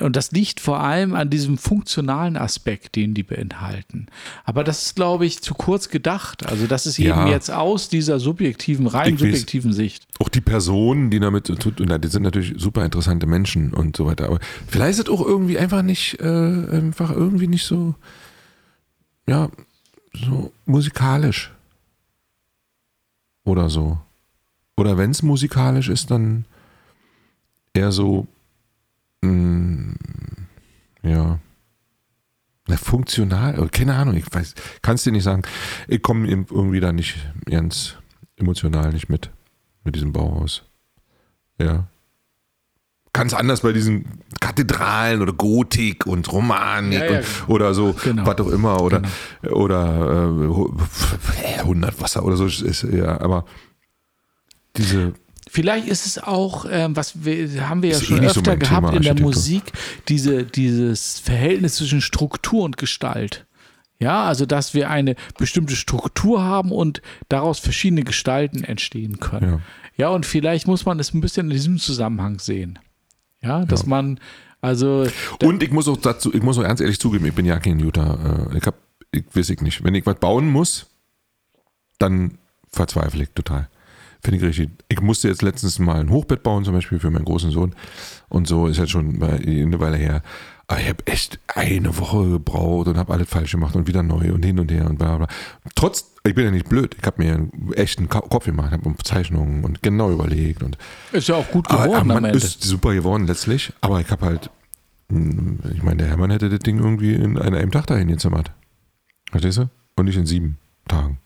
[0.00, 4.06] Und das liegt vor allem an diesem funktionalen Aspekt, den die beinhalten.
[4.44, 6.46] Aber das ist, glaube ich, zu kurz gedacht.
[6.46, 7.20] Also das ist Ja.
[7.24, 9.20] eben jetzt aus dieser subjektiven, rein Ich weiß.
[9.20, 10.06] subjektiven Sicht.
[10.18, 13.94] auch die Personen, die damit zu tun, na, die sind natürlich super interessante Menschen und
[13.94, 14.26] so weiter.
[14.28, 17.94] Aber vielleicht ist es auch irgendwie einfach nicht, äh, einfach irgendwie nicht so,
[19.26, 19.50] ja,
[20.14, 21.52] so musikalisch.
[23.44, 23.98] Oder so.
[24.76, 26.46] Oder wenn es musikalisch ist, dann
[27.74, 28.26] eher so,
[29.22, 29.94] mh,
[31.02, 31.38] ja,
[32.68, 35.42] na, funktional, oder keine Ahnung, ich weiß, kannst dir nicht sagen.
[35.88, 37.96] Ich komme irgendwie da nicht ganz
[38.36, 39.30] emotional nicht mit
[39.84, 40.62] mit diesem Bauhaus.
[41.58, 41.88] Ja.
[43.12, 48.24] Ganz anders bei diesen Kathedralen oder Gotik und Romanik Ja, ja, und, oder so, Genau.
[48.24, 49.02] was auch immer, oder,
[49.50, 52.46] oder äh, 100 Wasser oder so.
[52.46, 53.44] Ist, ja, aber
[54.76, 55.12] diese,
[55.54, 58.50] Vielleicht ist es auch, ähm, was wir, haben wir ja Ist eh schon so öfter
[58.52, 59.20] mein gehabt in der.
[59.20, 59.64] Musik,
[60.08, 63.44] diese, dieses Verhältnis zwischen Struktur und Gestalt.
[63.98, 69.52] Ja, also dass wir eine bestimmte Struktur haben und daraus verschiedene Gestalten entstehen können.
[69.52, 69.60] Ja.
[69.98, 72.78] Ja, und vielleicht muss man es ein bisschen in diesem Zusammenhang sehen.
[73.42, 73.88] Ja, dass Ja.
[73.88, 74.20] man,
[74.62, 75.06] also,
[75.42, 77.78] Und ich muss auch dazu, ich muss auch ganz ehrlich zugeben, ich bin ja kein
[77.78, 78.48] Jutta.
[78.50, 78.76] Äh, Ich hab,
[79.10, 79.84] ich weiß ich nicht.
[79.84, 80.86] Wenn ich was bauen muss,
[81.98, 82.38] dann
[82.70, 83.68] verzweifle ich total.
[84.24, 84.70] Finde ich richtig.
[84.88, 87.74] Ich musste jetzt letztens mal ein Hochbett bauen, zum Beispiel für meinen großen Sohn.
[88.28, 90.22] Und so ist halt schon bei- eine Weile her.
[90.68, 94.32] Aber ich habe echt eine Woche gebraucht und habe alles falsch gemacht und wieder neu
[94.32, 95.26] und hin und her und bla bla.
[95.74, 96.94] Trotz, ich bin ja nicht blöd.
[96.98, 100.78] Ich habe mir einen echten Kopf gemacht, habe Zeichnungen und genau überlegt und
[101.10, 102.30] ist ja auch gut geworden aber Ende.
[102.38, 103.72] ist super geworden letztlich.
[103.80, 104.50] Aber ich habe halt,
[105.08, 108.52] mh, ich meine, der Hermann hätte das Ding irgendwie in einem Tag dahin gezimmert.
[109.32, 109.68] Verstehst du?
[109.96, 111.18] Und nicht in sieben Tagen.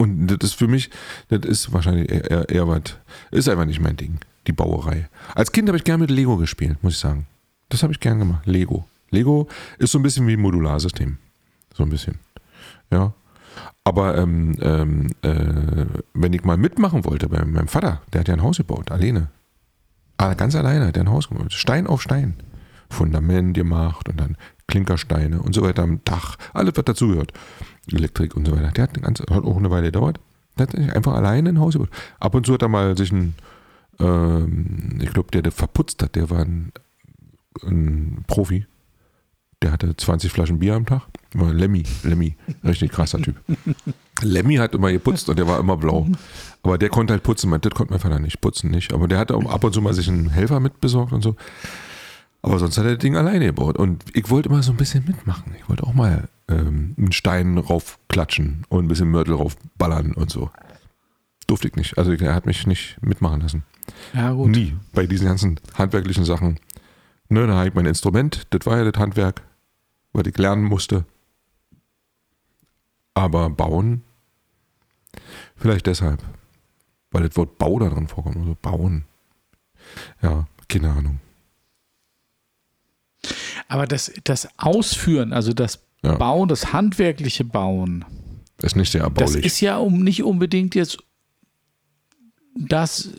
[0.00, 0.88] Und das ist für mich,
[1.28, 2.96] das ist wahrscheinlich eher, eher, was,
[3.32, 5.10] ist einfach nicht mein Ding, die Bauerei.
[5.34, 7.26] Als Kind habe ich gerne mit Lego gespielt, muss ich sagen.
[7.68, 8.46] Das habe ich gern gemacht.
[8.46, 8.88] Lego.
[9.10, 9.46] Lego
[9.78, 11.18] ist so ein bisschen wie ein Modularsystem.
[11.74, 12.18] So ein bisschen.
[12.90, 13.12] Ja.
[13.84, 15.84] Aber ähm, ähm, äh,
[16.14, 19.28] wenn ich mal mitmachen wollte bei meinem Vater, der hat ja ein Haus gebaut, alleine.
[20.16, 21.52] Ah, ganz alleine hat er ein Haus gebaut.
[21.52, 22.36] Stein auf Stein.
[22.88, 26.36] Fundament gemacht und dann Klinkersteine und so weiter am Dach.
[26.54, 27.34] Alles, was dazugehört.
[27.96, 28.70] Elektrik und so weiter.
[28.70, 30.20] Der hat, eine ganze, hat auch eine Weile gedauert.
[30.58, 31.90] Der hat sich einfach alleine ein Haus gebaut.
[32.18, 33.34] Ab und zu hat er mal sich ein,
[33.98, 36.72] ähm, ich glaube, der, der verputzt hat, der war ein,
[37.64, 38.66] ein Profi.
[39.62, 41.02] Der hatte 20 Flaschen Bier am Tag.
[41.34, 42.34] War Lemmy, Lemmy,
[42.64, 43.36] richtig krasser Typ.
[44.22, 46.08] Lemmy hat immer geputzt und der war immer blau.
[46.62, 48.92] Aber der konnte halt putzen, das konnte mein Vater nicht, putzen nicht.
[48.92, 51.36] Aber der hatte auch ab und zu mal sich einen Helfer mitbesorgt und so.
[52.42, 53.76] Aber sonst hat er das Ding alleine gebaut.
[53.76, 55.54] Und ich wollte immer so ein bisschen mitmachen.
[55.58, 60.50] Ich wollte auch mal ähm, einen Stein raufklatschen und ein bisschen Mörtel raufballern und so.
[61.46, 61.98] Durfte ich nicht.
[61.98, 63.64] Also er hat mich nicht mitmachen lassen.
[64.12, 64.50] Ja, gut.
[64.50, 64.76] Nie.
[64.92, 66.58] Bei diesen ganzen handwerklichen Sachen.
[67.28, 69.42] Ne, da habe ich mein Instrument, das war ja das Handwerk,
[70.12, 71.04] was ich lernen musste.
[73.14, 74.02] Aber bauen,
[75.56, 76.22] vielleicht deshalb.
[77.12, 78.36] Weil das Wort Bau da drin vorkommt.
[78.36, 79.04] Also bauen.
[80.22, 81.20] Ja, keine Ahnung.
[83.68, 86.14] Aber das, das Ausführen, also das Ja.
[86.16, 88.04] Bauen, das handwerkliche Bauen,
[88.62, 89.44] Ist nicht sehr das erbaulich.
[89.44, 90.98] ist ja um nicht unbedingt jetzt
[92.56, 93.10] das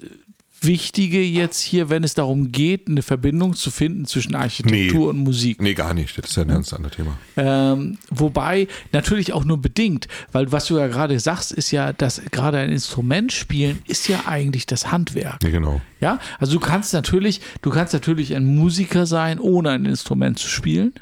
[0.64, 5.10] Wichtige jetzt hier, wenn es darum geht, eine Verbindung zu finden zwischen Architektur Nee.
[5.10, 5.60] und Musik.
[5.60, 6.16] nee, gar nicht.
[6.20, 7.18] Das ist ja ein ganz anderes Thema.
[7.36, 12.22] Ähm, wobei natürlich auch nur bedingt, weil was du ja gerade sagst, ist ja, dass
[12.30, 15.42] gerade ein Instrument spielen ist ja eigentlich das Handwerk.
[15.42, 15.82] Nee, genau.
[16.00, 20.48] Ja, also du kannst natürlich, du kannst natürlich ein Musiker sein, ohne ein Instrument zu
[20.48, 20.94] spielen,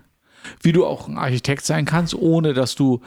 [0.61, 3.01] wie du auch ein Architekt sein kannst, ohne dass du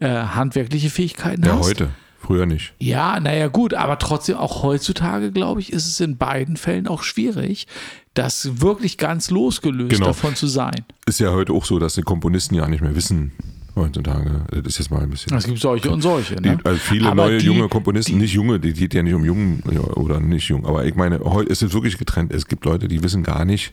[0.00, 1.66] äh, handwerkliche Fähigkeiten Ja, hast.
[1.68, 1.88] heute.
[2.20, 2.74] Früher nicht.
[2.80, 7.04] Ja, naja, gut, aber trotzdem auch heutzutage, glaube ich, ist es in beiden Fällen auch
[7.04, 7.68] schwierig,
[8.14, 10.06] das wirklich ganz losgelöst Genau.
[10.06, 10.74] davon zu sein.
[11.06, 13.30] Ist ja heute auch so, dass die Komponisten ja nicht mehr wissen,
[13.76, 14.44] heutzutage.
[14.50, 15.32] Das ist jetzt mal ein bisschen.
[15.36, 16.34] Es gibt solche und solche.
[16.36, 16.58] Die, Ne?
[16.64, 19.24] also viele Aber neue die- junge Komponisten, die- nicht junge, die geht ja nicht um
[19.24, 22.32] jungen ja, oder nicht jung, aber ich meine, heute ist es wirklich getrennt.
[22.32, 23.72] Es gibt Leute, die wissen gar nicht,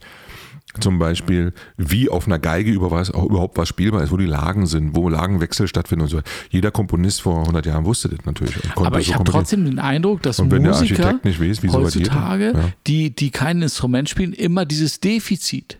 [0.79, 4.25] zum Beispiel, wie auf einer Geige über was, auch überhaupt was spielbar ist, wo die
[4.25, 6.21] Lagen sind, wo Lagenwechsel stattfinden und so.
[6.49, 8.55] Jeder Komponist vor 100 Jahren wusste das natürlich.
[8.75, 12.69] Aber ich so habe trotzdem den Eindruck, dass Musiker weiß, heutzutage, ja.
[12.87, 15.77] die, die kein Instrument spielen, immer dieses Defizit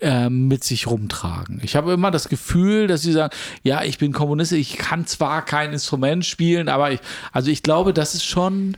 [0.00, 1.60] äh, mit sich rumtragen.
[1.62, 3.32] Ich habe immer das Gefühl, dass sie sagen,
[3.62, 7.00] ja, ich bin Kommunist, ich kann zwar kein Instrument spielen, aber ich,
[7.32, 8.76] also ich glaube, das ist schon,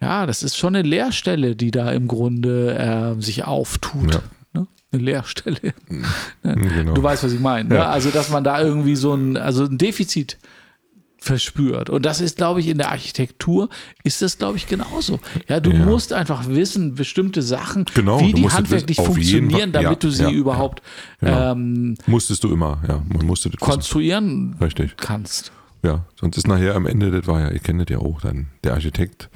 [0.00, 2.74] ja, das ist schon eine Leerstelle, die da im Grunde
[3.18, 4.14] äh, sich auftut.
[4.14, 4.20] Ja.
[4.54, 4.66] Ne?
[4.92, 5.60] Eine Leerstelle.
[6.42, 6.94] Genau.
[6.94, 7.68] Du weißt, was ich meine.
[7.68, 7.74] Ne?
[7.76, 7.90] Ja.
[7.90, 10.38] Also, dass man da irgendwie so ein, also ein Defizit
[11.20, 11.90] verspürt.
[11.90, 13.68] Und das ist, glaube ich, in der Architektur
[14.04, 15.18] ist das, glaube ich, genauso.
[15.48, 15.84] Ja, du Ja.
[15.84, 19.82] musst einfach wissen, bestimmte Sachen, Genau, wie die handwerklich funktionieren, Fall.
[19.82, 20.80] Ja, damit du sie ja, überhaupt
[21.20, 21.52] Genau.
[21.52, 23.02] ähm, Musstest du immer, ja.
[23.08, 24.96] Man musste konstruieren Richtig.
[24.96, 25.50] kannst.
[25.82, 28.46] Ja, sonst ist nachher am Ende, das war ja, ihr kennt das ja auch dann,
[28.62, 29.28] der Architekt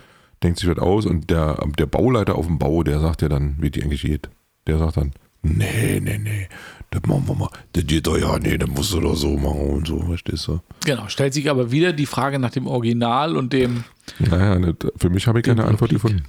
[0.42, 3.56] denkt sich das aus und der, der Bauleiter auf dem Bau, der sagt ja dann,
[3.58, 4.28] wie die eigentlich geht.
[4.66, 5.12] Der sagt dann,
[5.42, 6.48] nee, nee, nee,
[6.90, 9.70] das machen wir mal, das geht doch ja, nee, das musst du doch so machen
[9.70, 10.60] und so, verstehst du?
[10.84, 13.84] Genau, stellt sich aber wieder die Frage nach dem Original und dem,
[14.18, 16.24] Naja, für mich habe ich keine Antwort gefunden.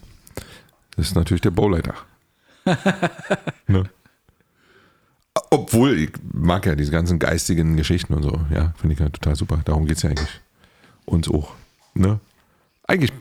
[0.95, 1.95] Das ist natürlich der Bauleiter.
[3.67, 3.89] ne?
[5.49, 9.35] Obwohl, ich mag ja diese ganzen geistigen Geschichten und so, ja, finde ich ja total
[9.35, 9.61] super.
[9.65, 10.41] Darum geht es ja eigentlich.
[11.05, 11.53] Uns auch.
[11.93, 12.19] Ne?
[12.87, 13.11] Eigentlich,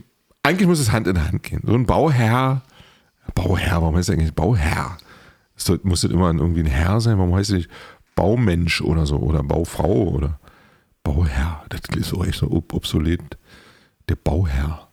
[0.43, 1.63] eigentlich muss es Hand in Hand gehen.
[1.65, 2.63] So ein Bauherr,
[3.35, 4.97] Bauherr, warum heißt es eigentlich Bauherr?
[5.57, 7.19] Es muss das immer irgendwie ein Herr sein?
[7.19, 7.71] Warum heißt es nicht
[8.17, 9.17] Baumensch oder so?
[9.19, 10.41] Oder Baufrau oder
[11.05, 11.65] Bauherr?
[11.69, 13.21] Das ist so echt so ob- obsolet.
[14.09, 14.89] Der Bauherr.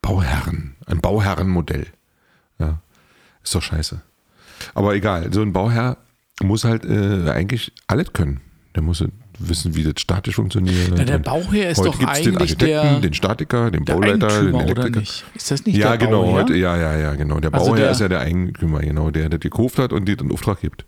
[0.00, 0.76] Bauherren.
[0.86, 1.86] Ein Bauherrenmodell.
[2.58, 2.80] Ja.
[3.42, 4.00] Ist doch scheiße.
[4.74, 5.98] Aber egal, so ein Bauherr
[6.42, 8.40] muss halt äh, eigentlich alles können.
[8.74, 9.04] Der muss
[9.38, 10.96] wissen, wie das statisch funktioniert.
[10.98, 13.94] Ja, der Bauherr ist heute doch gibt's den eigentlich Architekten, der, den Statiker, den der
[13.94, 15.00] Bauleiter, den Elektriker.
[15.34, 16.42] Ist das nicht Ja, der genau, Bauherr?
[16.44, 17.40] heute, ja, ja, ja, genau.
[17.40, 20.16] Der Also Bauherr der- ist ja der Eigentümer, genau, der das gekauft hat und dir
[20.16, 20.84] den Auftrag gibt.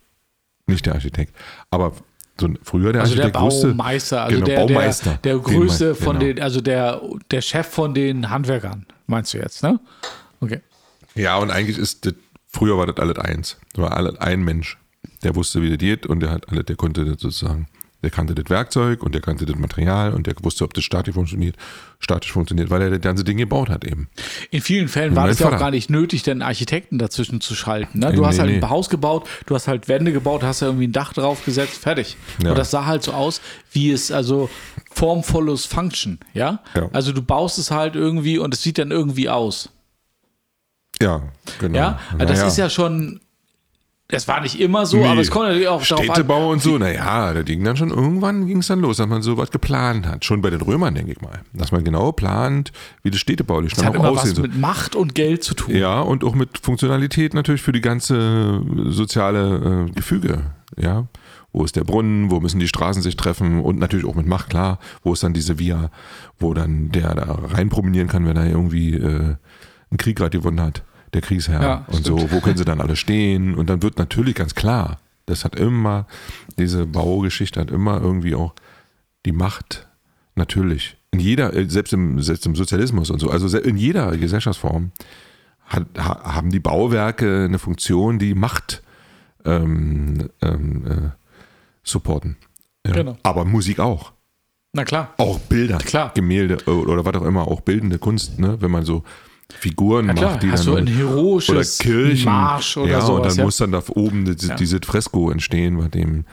[0.66, 1.34] Nicht der Architekt.
[1.70, 1.92] Aber
[2.40, 3.68] so ein- früher der Also der Architekt wusste.
[3.68, 5.18] Baumeister, also genau, der, Baumeister.
[5.24, 6.32] der, der größte von genau.
[6.34, 9.80] den, also der, der Chef von den Handwerkern, meinst du jetzt, ne?
[10.40, 10.60] Okay.
[11.14, 12.14] Ja, und eigentlich ist das,
[12.46, 13.56] früher war das alles eins.
[13.72, 14.76] Das war alles ein Mensch.
[15.22, 17.68] Der wusste, wie das geht und der hat alle, der konnte das sozusagen,
[18.02, 21.14] der kannte das Werkzeug und der kannte das Material und der wusste, ob das statisch
[21.14, 21.56] funktioniert,
[21.98, 24.08] statisch funktioniert, weil er das ganze Ding gebaut hat eben.
[24.50, 27.98] In vielen Fällen war es ja auch gar nicht nötig, den Architekten dazwischen zu schalten.
[27.98, 28.10] Ne?
[28.10, 28.56] Nee, Du hast nee, halt nee.
[28.58, 31.78] ein Haus gebaut, du hast halt Wände gebaut, hast da irgendwie ein Dach drauf gesetzt,
[31.78, 32.16] fertig.
[32.42, 32.50] Ja.
[32.50, 33.40] Und das sah halt so aus,
[33.72, 34.50] wie es, also
[34.92, 36.60] Form follows Function, ja?
[36.74, 36.88] Ja.
[36.92, 39.70] Also du baust es halt irgendwie und es sieht dann irgendwie aus.
[41.00, 41.22] Ja,
[41.58, 41.76] genau.
[41.78, 42.48] Ja, also das Naja.
[42.48, 43.20] ist ja schon,
[44.08, 45.06] das war nicht immer so, Nee.
[45.06, 46.14] aber es kommt natürlich auch darauf an.
[46.14, 49.20] Städtebau und so, naja, da ging dann schon, irgendwann ging es dann los, dass man
[49.22, 50.24] so was geplant hat.
[50.24, 51.40] Schon bei den Römern, denke ich mal.
[51.52, 52.70] Dass man genau plant,
[53.02, 54.42] wie das städtebaulich Das dann hat auch aussehen soll.
[54.48, 55.74] mit Macht und Geld zu tun.
[55.74, 60.42] Ja, und auch mit Funktionalität natürlich für die ganze soziale äh, Gefüge.
[60.76, 61.06] Ja,
[61.52, 64.50] wo ist der Brunnen, wo müssen die Straßen sich treffen und natürlich auch mit Macht,
[64.50, 64.78] klar.
[65.02, 65.90] Wo ist dann diese Via,
[66.38, 69.36] wo dann der da rein promenieren kann, wenn er irgendwie äh,
[69.90, 70.82] einen Krieg gerade gewonnen hat,
[71.16, 71.62] der Kriegsherr.
[71.62, 72.32] Ja, und so, stimmt.
[72.32, 73.54] wo können sie dann alle stehen?
[73.54, 76.06] Und dann wird natürlich ganz klar, das hat immer,
[76.58, 78.54] diese Baugeschichte hat immer irgendwie auch
[79.24, 79.88] die Macht,
[80.36, 80.96] natürlich.
[81.10, 84.92] In jeder, äh, selbst im, selbst im Sozialismus und so, also in jeder Gesellschaftsform
[85.64, 88.82] hat, ha, haben die Bauwerke eine Funktion, die Macht
[89.44, 91.10] ähm, ähm, äh,
[91.82, 92.36] supporten.
[92.86, 92.92] Ja.
[92.92, 93.16] Genau.
[93.22, 94.12] Aber Musik auch.
[94.72, 95.14] Na klar.
[95.16, 96.12] Auch Bilder, Klar.
[96.14, 98.60] Gemälde äh, oder was auch immer, auch bildende Kunst, ne?
[98.60, 99.02] wenn man so
[99.52, 103.16] Figuren Ja macht, die hast dann du ein oder heroisches Kirchen, Marsch oder ja, sowas.
[103.18, 103.44] und dann ja.
[103.44, 104.56] muss dann da oben diese, Ja.
[104.56, 106.24] dieses Fresko entstehen, bei dem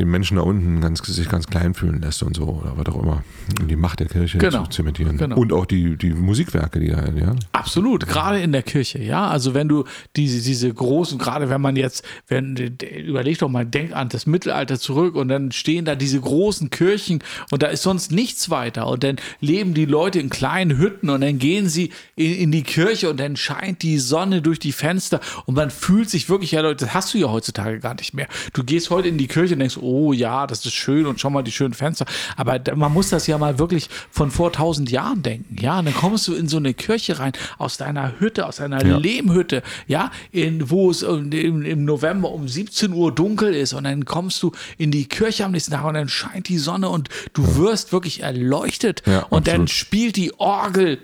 [0.00, 3.02] den Menschen da unten ganz, sich ganz klein fühlen lässt und so oder was auch
[3.02, 3.22] immer,
[3.60, 4.64] um die Macht der Kirche Genau.
[4.64, 5.16] zu zementieren.
[5.16, 5.36] Genau.
[5.36, 7.34] Und auch die, die Musikwerke, die da, ja.
[7.52, 9.28] Absolut, gerade in der Kirche, ja.
[9.28, 9.84] Also wenn du
[10.16, 14.78] diese, diese großen, gerade wenn man jetzt, wenn überleg doch mal, denk an das Mittelalter
[14.78, 19.04] zurück und dann stehen da diese großen Kirchen und da ist sonst nichts weiter und
[19.04, 23.10] dann leben die Leute in kleinen Hütten und dann gehen sie in, in die Kirche
[23.10, 26.84] und dann scheint die Sonne durch die Fenster und man fühlt sich wirklich, ja Leute,
[26.86, 28.26] das hast du ja heutzutage gar nicht mehr.
[28.54, 31.30] Du gehst heute in die Kirche und denkst, oh ja, das ist schön und schau
[31.30, 32.06] mal die schönen Fenster.
[32.36, 35.78] Aber man muss das ja mal wirklich von vor tausend Jahren denken, ja.
[35.78, 38.96] Und dann kommst du in so eine Kirche rein, aus deiner Hütte, aus deiner Ja.
[38.96, 41.30] Lehmhütte, ja, in, wo es im,
[41.62, 45.52] im November um 17 Uhr dunkel ist und dann kommst du in die Kirche am
[45.52, 49.62] nächsten Tag und dann scheint die Sonne und du wirst wirklich erleuchtet Ja, und dann
[49.62, 49.70] absolut.
[49.70, 50.98] spielt die Orgel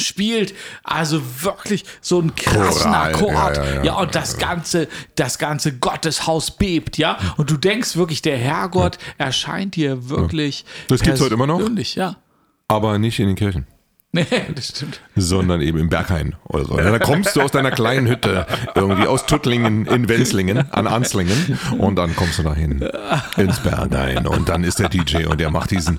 [0.00, 3.56] spielt also wirklich so einen krassen Choral, Akkord.
[3.56, 3.94] ja, Ja, ja, ja.
[3.94, 7.18] und das ganze, das ganze Gotteshaus bebt, ja.
[7.36, 10.64] Und du denkst wirklich, der Herrgott erscheint dir wirklich.
[10.88, 11.60] Das gibt's heute immer noch?
[11.94, 12.16] Ja.
[12.68, 13.66] Aber nicht in den Kirchen.
[14.12, 15.00] Nee, das stimmt.
[15.14, 16.78] sondern eben im Berghain oder so.
[16.78, 21.58] Ja, da kommst du aus deiner kleinen Hütte irgendwie aus Tuttlingen in Wenzlingen an Anslingen
[21.78, 22.88] und dann kommst du dahin
[23.36, 25.98] ins Berghain und dann ist der DJ und der macht diesen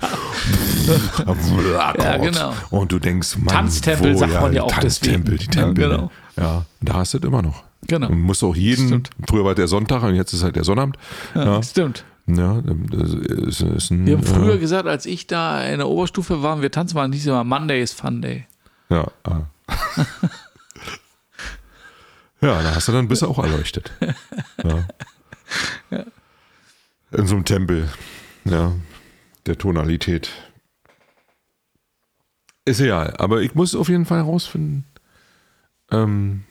[1.26, 2.53] Akkord Ja, genau.
[2.70, 5.51] und du denkst, Mann, Tanztempel wo, sagt man ja auch Tanztempel, deswegen.
[5.51, 5.84] die Tempel.
[5.84, 6.12] Ja, Ja, genau.
[6.38, 7.64] ja, da hast du das immer noch.
[7.88, 8.08] Genau.
[8.08, 9.10] Du musst auch jeden, Stimmt.
[9.30, 10.97] früher war der Sonntag und jetzt ist halt der Sonnabend.
[11.36, 12.03] Ja, Stimmt.
[12.28, 15.88] Ja das ist, ist ein, Wir haben früher äh, gesagt, als ich da in der
[15.88, 18.45] Oberstufe war, wir tanzen waren, hieß immer Monday is Fun Day.
[18.89, 19.41] Ja, ah.
[22.41, 23.91] ja, da hast du dann bist du auch erleuchtet.
[24.63, 26.03] Ja.
[27.11, 27.88] In so einem Tempel,
[28.43, 28.73] ja,
[29.45, 30.30] der Tonalität.
[32.65, 34.84] Ist egal, aber ich muss auf jeden Fall herausfinden.
[35.89, 36.43] Ähm,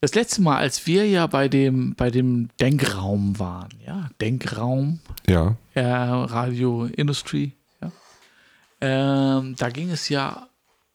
[0.00, 5.56] Das letzte Mal, als wir ja bei dem, bei dem Denkraum waren, ja, Denkraum, ja,
[5.74, 7.90] äh, Radio Industry, ja,
[8.80, 10.46] ähm, da ging es ja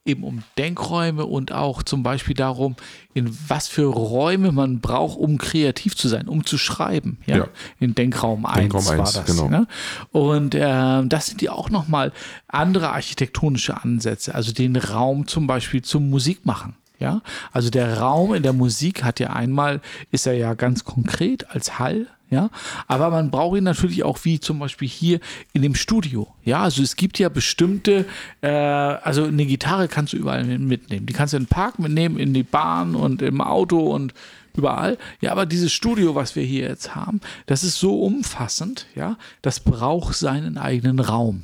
[0.05, 2.75] eben um Denkräume und auch zum Beispiel darum,
[3.13, 7.19] in was für Räume man braucht, um kreativ zu sein, um zu schreiben.
[7.25, 7.47] Ja, Ja.
[7.79, 9.25] in Denkraum 1 Denkraum war 1, das.
[9.25, 9.47] genau.
[9.49, 9.67] Ne?
[10.11, 12.11] Und ähm, das sind ja auch nochmal
[12.47, 16.75] andere architektonische Ansätze, also den Raum zum Beispiel zum Musikmachen.
[17.03, 19.81] Ja, also der Raum in der Musik hat ja einmal,
[20.11, 22.49] ist er ja ganz konkret als Hall, ja,
[22.87, 25.19] aber man braucht ihn natürlich auch wie zum Beispiel hier
[25.51, 26.33] in dem Studio.
[26.45, 28.05] Ja, also es gibt ja bestimmte,
[28.39, 31.05] äh, also eine Gitarre kannst du überall mitnehmen.
[31.05, 34.13] Die kannst du in den Park mitnehmen, in die Bahn und im Auto und
[34.55, 34.97] überall.
[35.19, 39.59] Ja, aber dieses Studio, was wir hier jetzt haben, das ist so umfassend, ja, das
[39.59, 41.43] braucht seinen eigenen Raum.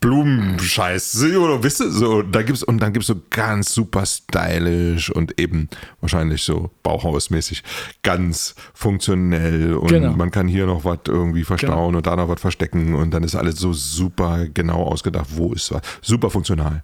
[0.00, 5.40] Blumenscheiß, oder wisst ihr, so, da gibt's, und dann gibt's so ganz super stylisch und
[5.40, 5.68] eben
[6.00, 7.62] wahrscheinlich so Bauhausmäßig
[8.02, 9.74] ganz funktionell.
[9.74, 10.12] Und Genau.
[10.12, 12.94] man kann hier noch was irgendwie verstauen und da noch was verstecken.
[12.94, 16.82] Und dann ist alles so super genau ausgedacht, wo ist was, super funktional.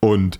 [0.00, 0.38] Und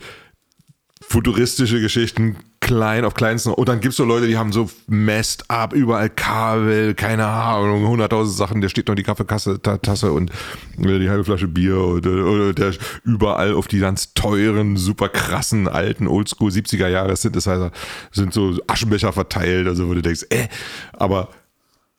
[1.00, 2.36] futuristische Geschichten,
[2.66, 3.52] klein auf kleinsten.
[3.52, 7.86] Und dann gibt es so Leute, die haben so messed up, überall Kabel, keine Ahnung,
[7.86, 10.32] hunderttausend Sachen, der steht noch die Kaffeekasse, Ta- Tasse und
[10.82, 12.72] äh, die halbe Flasche Bier oder, oder der
[13.04, 17.70] überall auf die ganz teuren, super krassen, alten, oldschool 70er Jahre Synthesizer
[18.10, 20.48] sind so Aschenbecher verteilt, also wo du denkst, äh,
[20.92, 21.28] aber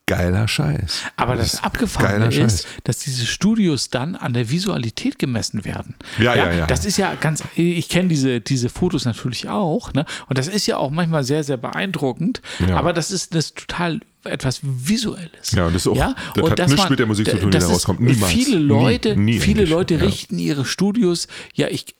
[0.08, 1.02] geiler Scheiß.
[1.16, 5.94] Aber das, ist Abgefahrene ist, dass diese Studios dann an der Visualität gemessen werden.
[6.18, 6.66] Ja, ja, ja.
[6.66, 10.04] Das ist ja ganz, ich kenne diese, diese Fotos natürlich auch, ne?
[10.28, 12.42] Und das ist ja auch manchmal sehr, sehr beeindruckend.
[12.66, 12.76] Ja.
[12.76, 15.52] Aber das ist das total etwas Visuelles.
[15.52, 15.96] Ja, und das ist auch-
[16.34, 18.00] das und hat nichts mit der Musik zu tun, die das da rauskommt.
[18.00, 18.32] Niemals.
[18.32, 19.70] Viele Nie, Leute, nie viele eigentlich.
[19.70, 20.00] Leute Ja.
[20.00, 21.94] richten ihre Studios, ja, ich,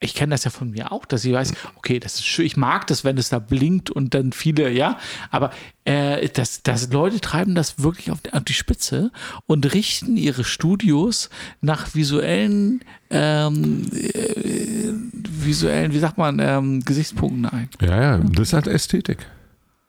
[0.00, 2.56] ich kenne das ja von mir auch, dass ich weiß, okay, das ist schön, ich
[2.56, 4.98] mag das, wenn es da blinkt und dann viele, ja,
[5.30, 5.50] aber
[5.84, 9.10] äh, das, das Leute treiben das wirklich auf, die Spitze
[9.46, 11.30] und richten ihre Studios
[11.60, 12.80] nach visuellen,
[13.10, 17.68] ähm, äh, visuellen, wie sagt man, ähm, Gesichtspunkten ein.
[17.80, 19.26] Ja, ja, das hat Ästhetik.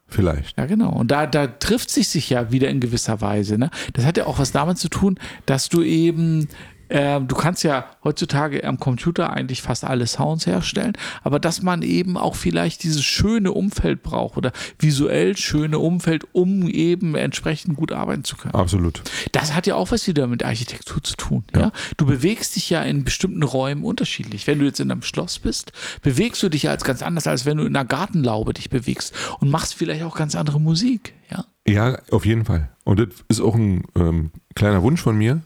[0.08, 0.58] Vielleicht.
[0.58, 0.91] Ja, genau.
[0.91, 3.58] Und da, da trifft sich sich ja wieder in gewisser Weise.
[3.58, 3.72] Ne?
[3.93, 6.47] Das hat ja auch was damit zu tun, dass du eben,
[6.90, 11.82] äh, du kannst ja heutzutage am Computer eigentlich fast alle Sounds herstellen, aber dass man
[11.82, 17.92] eben auch vielleicht dieses schöne Umfeld braucht oder visuell schöne Umfeld, um eben entsprechend gut
[17.92, 18.54] arbeiten zu können.
[18.54, 19.02] Absolut.
[19.32, 21.44] Das hat ja auch was wieder mit Architektur zu tun.
[21.56, 21.72] Ja?
[21.98, 24.48] Du bewegst dich ja in bestimmten Räumen unterschiedlich.
[24.48, 25.72] Wenn du jetzt in einem Schloss bist,
[26.02, 29.14] bewegst du dich ja als ganz anders, als wenn du in einer Gartenlaube dich bewegst
[29.40, 31.14] und machst vielleicht auch ganz andere Musik.
[31.32, 32.70] Ja, Ja, auf jeden Fall.
[32.84, 35.42] Und das ist auch ein ähm, kleiner Wunsch von mir,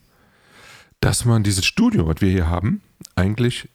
[1.01, 2.81] dass man dieses Studio, was wir hier haben,
[3.15, 3.69] eigentlich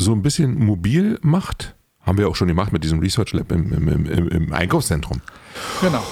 [0.00, 1.74] so ein bisschen mobil macht.
[2.00, 5.20] Haben wir auch schon gemacht mit diesem Research Lab im, im, im, im- Einkaufszentrum.
[5.80, 6.02] genau.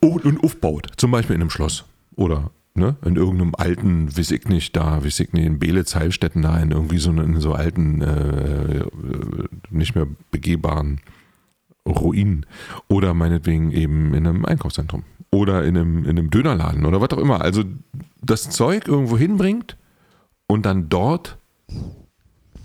[0.00, 0.92] Und, und aufbaut.
[0.96, 1.84] Zum Beispiel in einem Schloss.
[2.14, 6.42] Oder ne, in irgendeinem alten, weiß ich nicht, da, weiß ich nicht, in Belitz, Heilstätten,
[6.42, 8.88] da in irgendwie so, in so alten, äh, äh,
[9.70, 11.00] nicht mehr begehbaren
[11.86, 12.46] Ruinen.
[12.88, 15.02] Oder meinetwegen eben in einem Einkaufszentrum.
[15.34, 17.40] Oder in einem, in einem Dönerladen oder was auch immer.
[17.40, 17.64] Also
[18.20, 19.78] das Zeug irgendwo hinbringt
[20.46, 21.38] und dann dort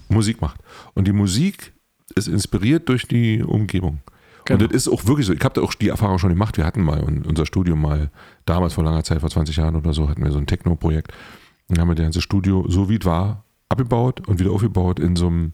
[0.09, 0.59] Musik macht.
[0.93, 1.71] Und die Musik
[2.15, 3.99] ist inspiriert durch die Umgebung.
[4.45, 4.63] Genau.
[4.63, 5.33] Und das ist auch wirklich so.
[5.33, 6.57] Ich habe da auch die Erfahrung schon gemacht.
[6.57, 8.09] Wir hatten mal un- unser Studio mal,
[8.45, 11.11] damals vor langer Zeit, vor 20 Jahren oder so, hatten wir so ein Techno-Projekt.
[11.69, 15.15] Dann haben wir das ganze Studio, so wie es war, abgebaut und wieder aufgebaut in
[15.17, 15.51] so einem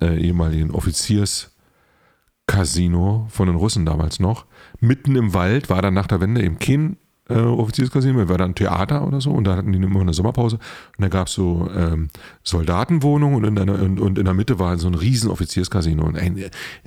[0.00, 4.46] äh, ehemaligen Offizierscasino von den Russen damals noch.
[4.80, 6.96] Mitten im Wald war dann nach der Wende eben kein
[7.28, 10.56] äh, Offizierscasino, war dann ein Theater oder so und da hatten die immer eine Sommerpause
[10.56, 12.08] und da gab es so ähm,
[12.42, 16.16] Soldatenwohnungen und in, einer, und, und in der Mitte war so ein riesen Offizierscasino und
[16.16, 16.42] ein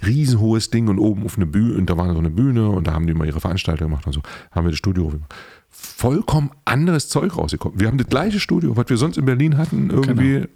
[0.06, 2.94] riesenhohes Ding und oben auf eine Bühne und da war so eine Bühne und da
[2.94, 4.22] haben die mal ihre Veranstaltung gemacht und so,
[4.52, 5.34] haben wir das Studio gemacht.
[5.70, 7.80] Vollkommen anderes Zeug rausgekommen.
[7.80, 10.48] Wir haben das gleiche Studio, was wir sonst in Berlin hatten, irgendwie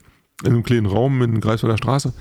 [0.44, 2.14] in einem kleinen Raum in Greifswalder Straße.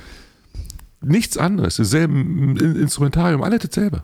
[1.00, 4.02] Nichts anderes, dasselbe Instrumentarium, alles dasselbe.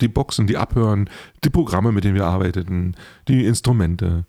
[0.00, 1.08] Die Boxen, die Abhören,
[1.44, 2.94] die Programme, mit denen wir arbeiteten,
[3.28, 4.24] die Instrumente,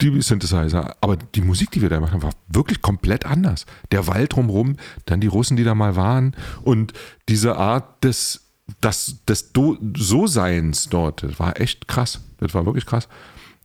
[0.00, 0.96] die Synthesizer.
[1.00, 3.66] Aber die Musik, die wir da machen, war wirklich komplett anders.
[3.90, 4.76] Der Wald drumherum,
[5.06, 6.92] dann die Russen, die da mal waren und
[7.28, 8.40] diese Art des,
[8.82, 9.50] des, des
[9.96, 12.20] So-Seins dort, das war echt krass.
[12.38, 13.08] Das war wirklich krass.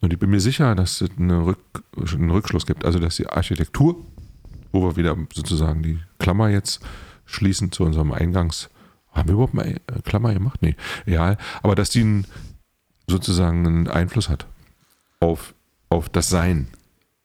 [0.01, 1.59] Und ich bin mir sicher, dass es eine Rück,
[1.95, 2.85] einen Rückschluss gibt.
[2.85, 3.95] Also, dass die Architektur,
[4.71, 6.81] wo wir wieder sozusagen die Klammer jetzt
[7.25, 8.69] schließen zu unserem Eingangs.
[9.17, 10.61] Haben wir überhaupt mal äh, Klammer gemacht?
[10.61, 11.37] Nee, egal.
[11.63, 12.25] Aber dass die einen,
[13.07, 14.45] sozusagen einen Einfluss hat
[15.19, 15.53] auf,
[15.89, 16.67] auf das Sein.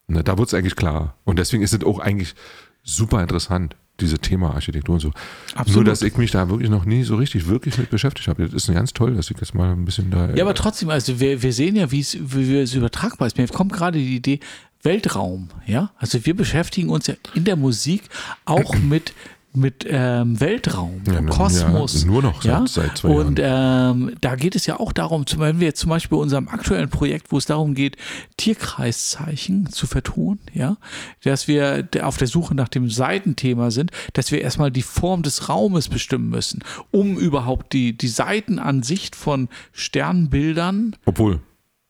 [0.08, 1.16] Ne, da wird es eigentlich klar.
[1.24, 2.34] Und deswegen ist es auch eigentlich
[2.82, 5.12] super interessant, diese Thema Architektur und so.
[5.54, 5.84] Absolut.
[5.84, 8.44] Nur, dass ich mich da wirklich noch nie so richtig, wirklich mit beschäftigt habe.
[8.48, 10.34] Das ist ganz toll, dass ich jetzt mal ein bisschen da.
[10.34, 13.36] Ja, aber trotzdem, also wir, wir sehen ja, wie es, wie es übertragbar ist.
[13.36, 14.40] Mir kommt gerade die Idee,
[14.82, 15.92] Weltraum, ja.
[15.96, 18.02] Also wir beschäftigen uns ja in der Musik
[18.44, 19.14] auch mit
[19.54, 22.02] mit ähm, Weltraum, Ja, Kosmos.
[22.02, 22.66] ja, nur noch seit- ja?
[22.66, 26.16] seit zwei Und ähm, da geht es ja auch darum, wenn wir jetzt zum Beispiel
[26.16, 27.96] bei unserem aktuellen Projekt, wo es darum geht,
[28.38, 30.76] Tierkreiszeichen zu vertonen, ja,
[31.22, 35.48] dass wir auf der Suche nach dem Seitenthema sind, dass wir erstmal die Form des
[35.48, 41.40] Raumes bestimmen müssen, um überhaupt die, die Seitenansicht von Sternbildern Obwohl,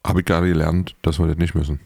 [0.05, 1.79] habe ich gerade gelernt, dass wir das nicht müssen.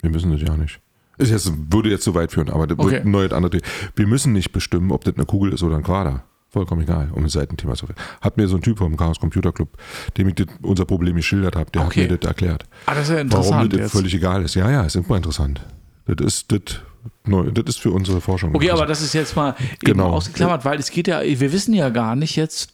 [0.00, 0.80] Wir müssen das ja nicht.
[1.18, 2.92] Ist jetzt, würde jetzt zu weit führen, aber das Okay.
[2.92, 3.64] wird ein neues andere Thema.
[3.96, 6.24] Wir müssen nicht bestimmen, ob das eine Kugel ist oder ein Quader.
[6.50, 7.98] Vollkommen egal, um ein Seitenthema zu reden.
[8.22, 9.76] Hat mir so ein Typ vom Chaos Computer Club,
[10.16, 12.04] dem ich das, unser Problem geschildert habe, der Okay.
[12.04, 12.64] hat mir das erklärt.
[12.86, 13.92] Ah, das ist ja Warum interessant das jetzt.
[13.92, 14.54] völlig egal ist.
[14.54, 15.60] Ja, ja, ist immer interessant.
[16.06, 16.80] Das ist, das,
[17.26, 18.54] neu, das ist für unsere Forschung.
[18.54, 18.90] Okay, aber interessant.
[18.90, 20.10] das ist jetzt mal eben Genau.
[20.12, 22.72] ausgeklammert, weil es geht ja, wir wissen ja gar nicht jetzt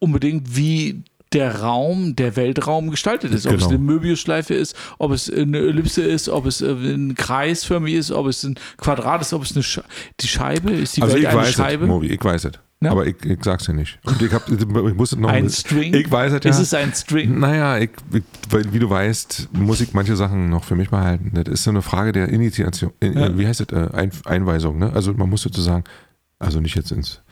[0.00, 1.04] unbedingt, wie
[1.34, 3.46] der Raum, der Weltraum gestaltet ist.
[3.46, 3.70] Ob es Genau.
[3.70, 8.26] eine Möbiusschleife ist, ob es eine Ellipse ist, ob es äh, ein kreisförmig ist, ob
[8.28, 9.80] es ein Quadrat ist, ob es eine Sch
[10.20, 10.96] die Scheibe ist.
[10.96, 11.86] Die also Welt ich weiß es, Scheibe?
[11.86, 12.52] Mobi, ich weiß es.
[12.80, 12.90] Ja.
[12.90, 13.98] Aber ich, ich sag's dir nicht.
[14.04, 15.94] Und ich, hab, ich muss es noch Ein String?
[15.94, 16.50] Ich weiß es ja.
[16.50, 17.38] Ist es ein String?
[17.38, 21.30] Naja, ich, ich, weil, wie du weißt, muss ich manche Sachen noch für mich behalten.
[21.32, 23.38] Das ist so eine Frage der Initiation, äh, Ja.
[23.38, 24.78] wie heißt das, äh, Ein, Einweisung.
[24.78, 24.92] Ne?
[24.92, 25.84] Also man muss sozusagen,
[26.38, 27.22] also nicht jetzt ins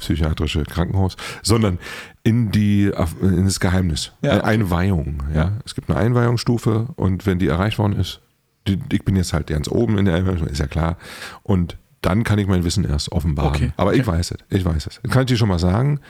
[0.00, 1.78] psychiatrische Krankenhaus, sondern
[2.22, 2.92] in die
[3.22, 4.12] in das Geheimnis.
[4.22, 4.32] Ja.
[4.32, 5.22] Eine Einweihung.
[5.32, 5.36] Ja?
[5.44, 5.52] Ja.
[5.64, 8.20] Es gibt eine Einweihungsstufe und wenn die erreicht worden ist,
[8.66, 10.96] die, ich bin jetzt halt ganz oben in der Einweihung, ist ja klar.
[11.42, 13.48] Und dann kann ich mein Wissen erst offenbaren.
[13.54, 14.00] Okay, Aber okay.
[14.00, 15.00] ich weiß es, ich weiß es.
[15.10, 16.00] Kann ich dir schon mal sagen,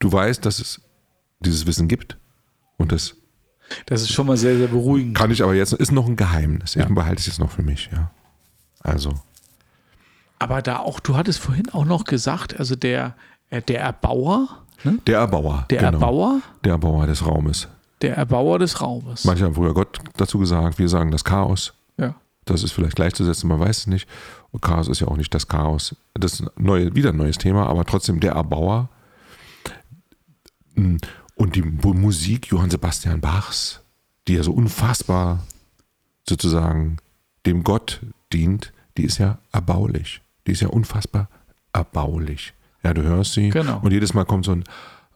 [0.00, 0.80] du weißt, dass es
[1.40, 2.16] dieses Wissen gibt
[2.78, 3.14] und das
[3.86, 5.16] Das ist schon mal sehr, sehr beruhigend.
[5.16, 6.74] kann ich aber jetzt, ist noch ein Geheimnis.
[6.74, 6.88] Ich Ja.
[6.88, 8.10] behalte es jetzt noch für mich, ja.
[8.80, 9.14] Also,
[10.38, 13.14] Aber da auch, du hattest vorhin auch noch gesagt, also der,
[13.50, 14.48] äh, der Erbauer,
[14.84, 14.98] ne?
[15.06, 15.66] der Erbauer.
[15.70, 15.92] der genau.
[15.92, 17.68] Erbauer, Der Erbauer des Raumes.
[18.02, 19.24] der Erbauer des Raumes.
[19.24, 21.74] Manche haben früher Gott dazu gesagt, wir sagen das Chaos.
[21.96, 22.14] ja.
[22.44, 24.08] Das ist vielleicht gleichzusetzen, man weiß es nicht.
[24.52, 25.94] Und Chaos ist ja auch nicht das Chaos.
[26.14, 28.88] Das ist ein neue, wieder ein neues Thema, aber trotzdem der Erbauer.
[30.74, 33.80] Und die Musik Johann Sebastian Bachs,
[34.26, 35.40] die ja so unfassbar
[36.26, 36.96] sozusagen
[37.44, 38.00] dem Gott
[38.32, 40.22] dient, die ist ja erbaulich.
[40.48, 41.28] Die ist ja unfassbar
[41.72, 42.54] erbaulich.
[42.82, 43.78] Ja, du hörst sie Genau.
[43.82, 44.64] und jedes Mal kommt so ein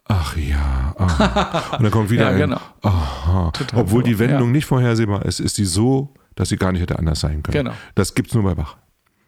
[0.05, 1.77] Ach ja, aha.
[1.77, 2.59] und dann kommt wieder Ja, ein genau.
[2.81, 3.51] Aha.
[3.51, 4.51] Total Obwohl die Wendung ja.
[4.51, 7.65] nicht vorhersehbar ist, ist die so, dass sie gar nicht hätte anders sein können.
[7.65, 7.75] Genau.
[7.95, 8.75] Das gibt es nur bei Bach.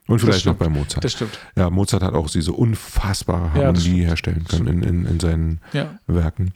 [0.08, 1.04] Und vielleicht noch bei Mozart.
[1.04, 1.40] Das stimmt.
[1.56, 3.98] Ja, Mozart hat auch diese unfassbare Ja, Harmonie stimmt.
[4.08, 5.98] herstellen können in, in, in seinen Ja.
[6.08, 6.54] Werken.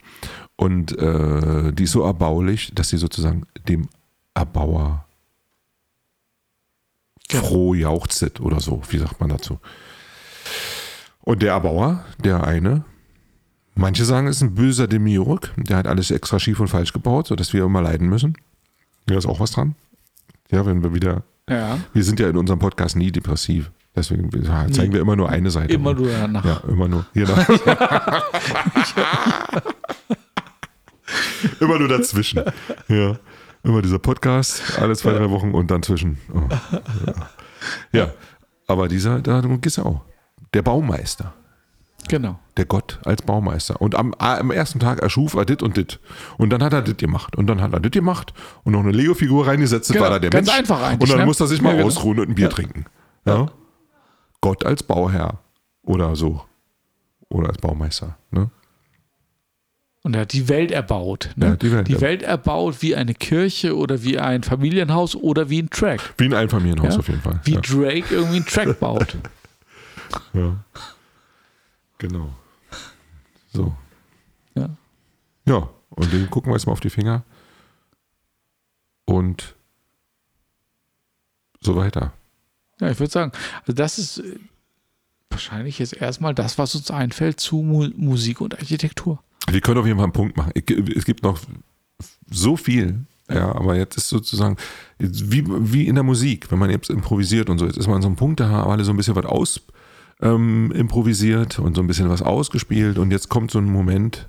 [0.58, 3.88] Und äh, die ist so erbaulich, dass sie sozusagen dem
[4.36, 5.06] Erbauer
[7.30, 7.46] Genau.
[7.46, 8.82] froh jauchzet oder so.
[8.90, 9.60] Wie sagt man dazu?
[11.22, 12.84] Und der Erbauer, der eine,
[13.76, 17.54] manche sagen, ist ein böser Demiurg, der hat alles extra schief und falsch gebaut, sodass
[17.54, 18.36] wir immer leiden müssen.
[19.06, 19.76] Da ist auch was dran.
[20.52, 21.78] Ja, wenn wir wieder Ja.
[21.94, 23.72] wir sind ja in unserem Podcast nie depressiv.
[23.96, 24.94] Deswegen zeigen Nie.
[24.94, 25.74] wir immer nur eine Seite.
[25.74, 26.46] Immer nur danach.
[26.46, 27.06] Ja, immer nur.
[27.14, 27.34] Genau.
[31.60, 32.44] immer nur dazwischen.
[32.88, 33.18] Ja.
[33.64, 36.18] Immer dieser Podcast, alle zwei, drei Wochen und dann zwischen.
[36.34, 36.42] Oh.
[37.92, 38.06] Ja.
[38.06, 38.14] ja,
[38.68, 40.02] aber dieser, da geht's ja auch.
[40.54, 41.34] Der Baumeister.
[42.08, 42.40] Genau.
[42.56, 43.82] Der Gott als Baumeister.
[43.82, 46.00] Und am, am ersten Tag erschuf er dit und dit.
[46.38, 47.36] Und dann hat er dit gemacht.
[47.36, 48.34] Und dann hat er dit gemacht
[48.64, 49.92] und noch eine Lego-Figur reingesetzt.
[49.92, 50.58] Genau, war da der ganz Mensch.
[50.58, 51.26] einfach eigentlich, Und dann ne?
[51.26, 51.88] muss er sich mal Ja, genau.
[51.88, 52.52] ausruhen und ein Bier Ja.
[52.54, 52.86] trinken.
[53.26, 53.48] Ja?
[54.40, 55.40] Gott als Bauherr.
[55.84, 56.42] Oder so.
[57.28, 58.18] Oder als Baumeister.
[58.32, 58.50] Ne?
[60.10, 61.30] Und er hat die Welt erbaut.
[61.36, 61.50] Ne?
[61.50, 62.02] Ja, die Welt erbaut.
[62.02, 66.16] Welt erbaut wie eine Kirche oder wie ein Familienhaus oder wie ein Track.
[66.18, 67.00] Wie ein Einfamilienhaus Ja?
[67.00, 67.40] auf jeden Fall.
[67.44, 67.62] Wie ja.
[67.62, 69.16] Drake irgendwie einen Track baut.
[70.34, 70.56] ja.
[72.00, 72.34] Genau.
[73.54, 73.76] So.
[74.56, 74.72] Ja.
[75.46, 77.22] Ja, und den gucken wir jetzt mal auf die Finger.
[79.06, 79.54] Und
[81.62, 82.14] so weiter.
[82.82, 83.32] Ja, ich würde sagen,
[83.62, 84.40] also das ist äh,
[85.30, 89.22] wahrscheinlich jetzt erstmal das, was uns einfällt zu Mu Musik und Architektur.
[89.52, 90.52] Wir können auf jeden Fall einen Punkt machen.
[90.96, 91.40] Es gibt noch
[92.30, 94.58] so viel, ja, aber jetzt ist sozusagen,
[94.98, 98.02] wie, wie in der Musik, wenn man jetzt improvisiert und so, jetzt ist man an
[98.02, 99.62] so einem Punkt, da haben alle so ein bisschen was aus
[100.22, 104.28] ähm, improvisiert und so ein bisschen was ausgespielt und jetzt kommt so ein Moment,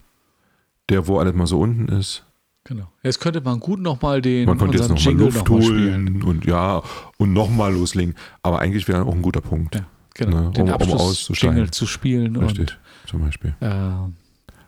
[0.88, 2.24] der, wo alles mal so unten ist.
[2.64, 2.88] Genau.
[3.02, 6.44] Jetzt könnte man gut nochmal den Man könnte jetzt nochmal Jingle Luft noch holen und
[6.44, 6.82] ja,
[7.16, 8.14] und nochmal loslegen.
[8.42, 9.74] Aber eigentlich wäre auch ein guter Punkt.
[9.76, 10.42] Ja, genau.
[10.42, 11.56] Ne, den um- um auszusteigen.
[11.56, 13.54] Jingle zu spielen Richtig, zum Beispiel.
[13.60, 14.12] und äh,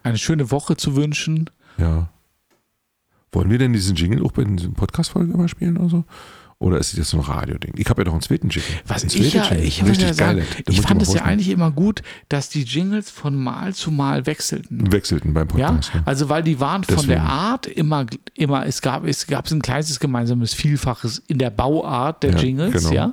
[0.02, 1.50] eine schöne Woche zu wünschen.
[1.78, 2.08] Ja.
[3.32, 6.04] Wollen wir denn diesen Jingle auch bei den Podcast-Folgen immer spielen oder so?
[6.62, 7.74] Oder ist jetzt so ein Radio-Ding?
[7.76, 8.70] Ich habe ja doch einen zweiten Jingle.
[8.86, 9.64] Was einen ich ja, Jingle.
[9.64, 10.46] ich, muss ja sagen, geil.
[10.68, 14.92] Ich fand es ja eigentlich immer gut, dass die Jingles von Mal zu Mal wechselten.
[14.92, 15.90] Wechselten beim Ja, Podcast.
[15.92, 17.14] Ja, also weil die waren von Deswegen.
[17.14, 22.22] der Art immer, immer es gab es gab ein kleines gemeinsames Vielfaches in der Bauart
[22.22, 23.12] der Ja, Jingles, genau, ja,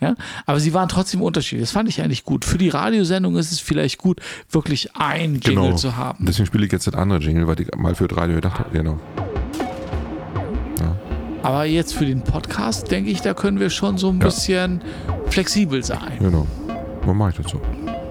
[0.00, 1.62] ja, aber sie waren trotzdem unterschiedlich.
[1.62, 2.44] Das fand ich eigentlich gut.
[2.44, 4.20] Für die Radiosendung ist es vielleicht gut,
[4.50, 5.76] wirklich ein Jingle genau.
[5.76, 6.26] zu haben.
[6.26, 8.70] Deswegen spiele ich jetzt das andere Jingle, weil ich mal für das Radio gedacht habe.
[8.76, 9.00] Genau.
[11.42, 14.26] Aber jetzt für den Podcast denke ich, da können wir schon so ein Ja.
[14.26, 14.82] bisschen
[15.26, 16.18] flexibel sein.
[16.18, 16.46] Genau.
[17.02, 17.60] Warum mache ich das so?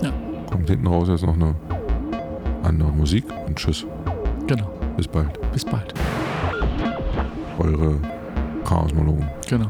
[0.02, 0.12] Ja.
[0.52, 1.54] Kommt hinten raus jetzt noch eine
[2.64, 3.86] andere Musik und tschüss.
[4.48, 4.70] Genau.
[4.98, 5.40] Bis bald.
[5.52, 5.94] Bis bald.
[7.60, 7.98] Eure
[8.66, 9.28] Chaosmologen.
[9.48, 9.68] Genau.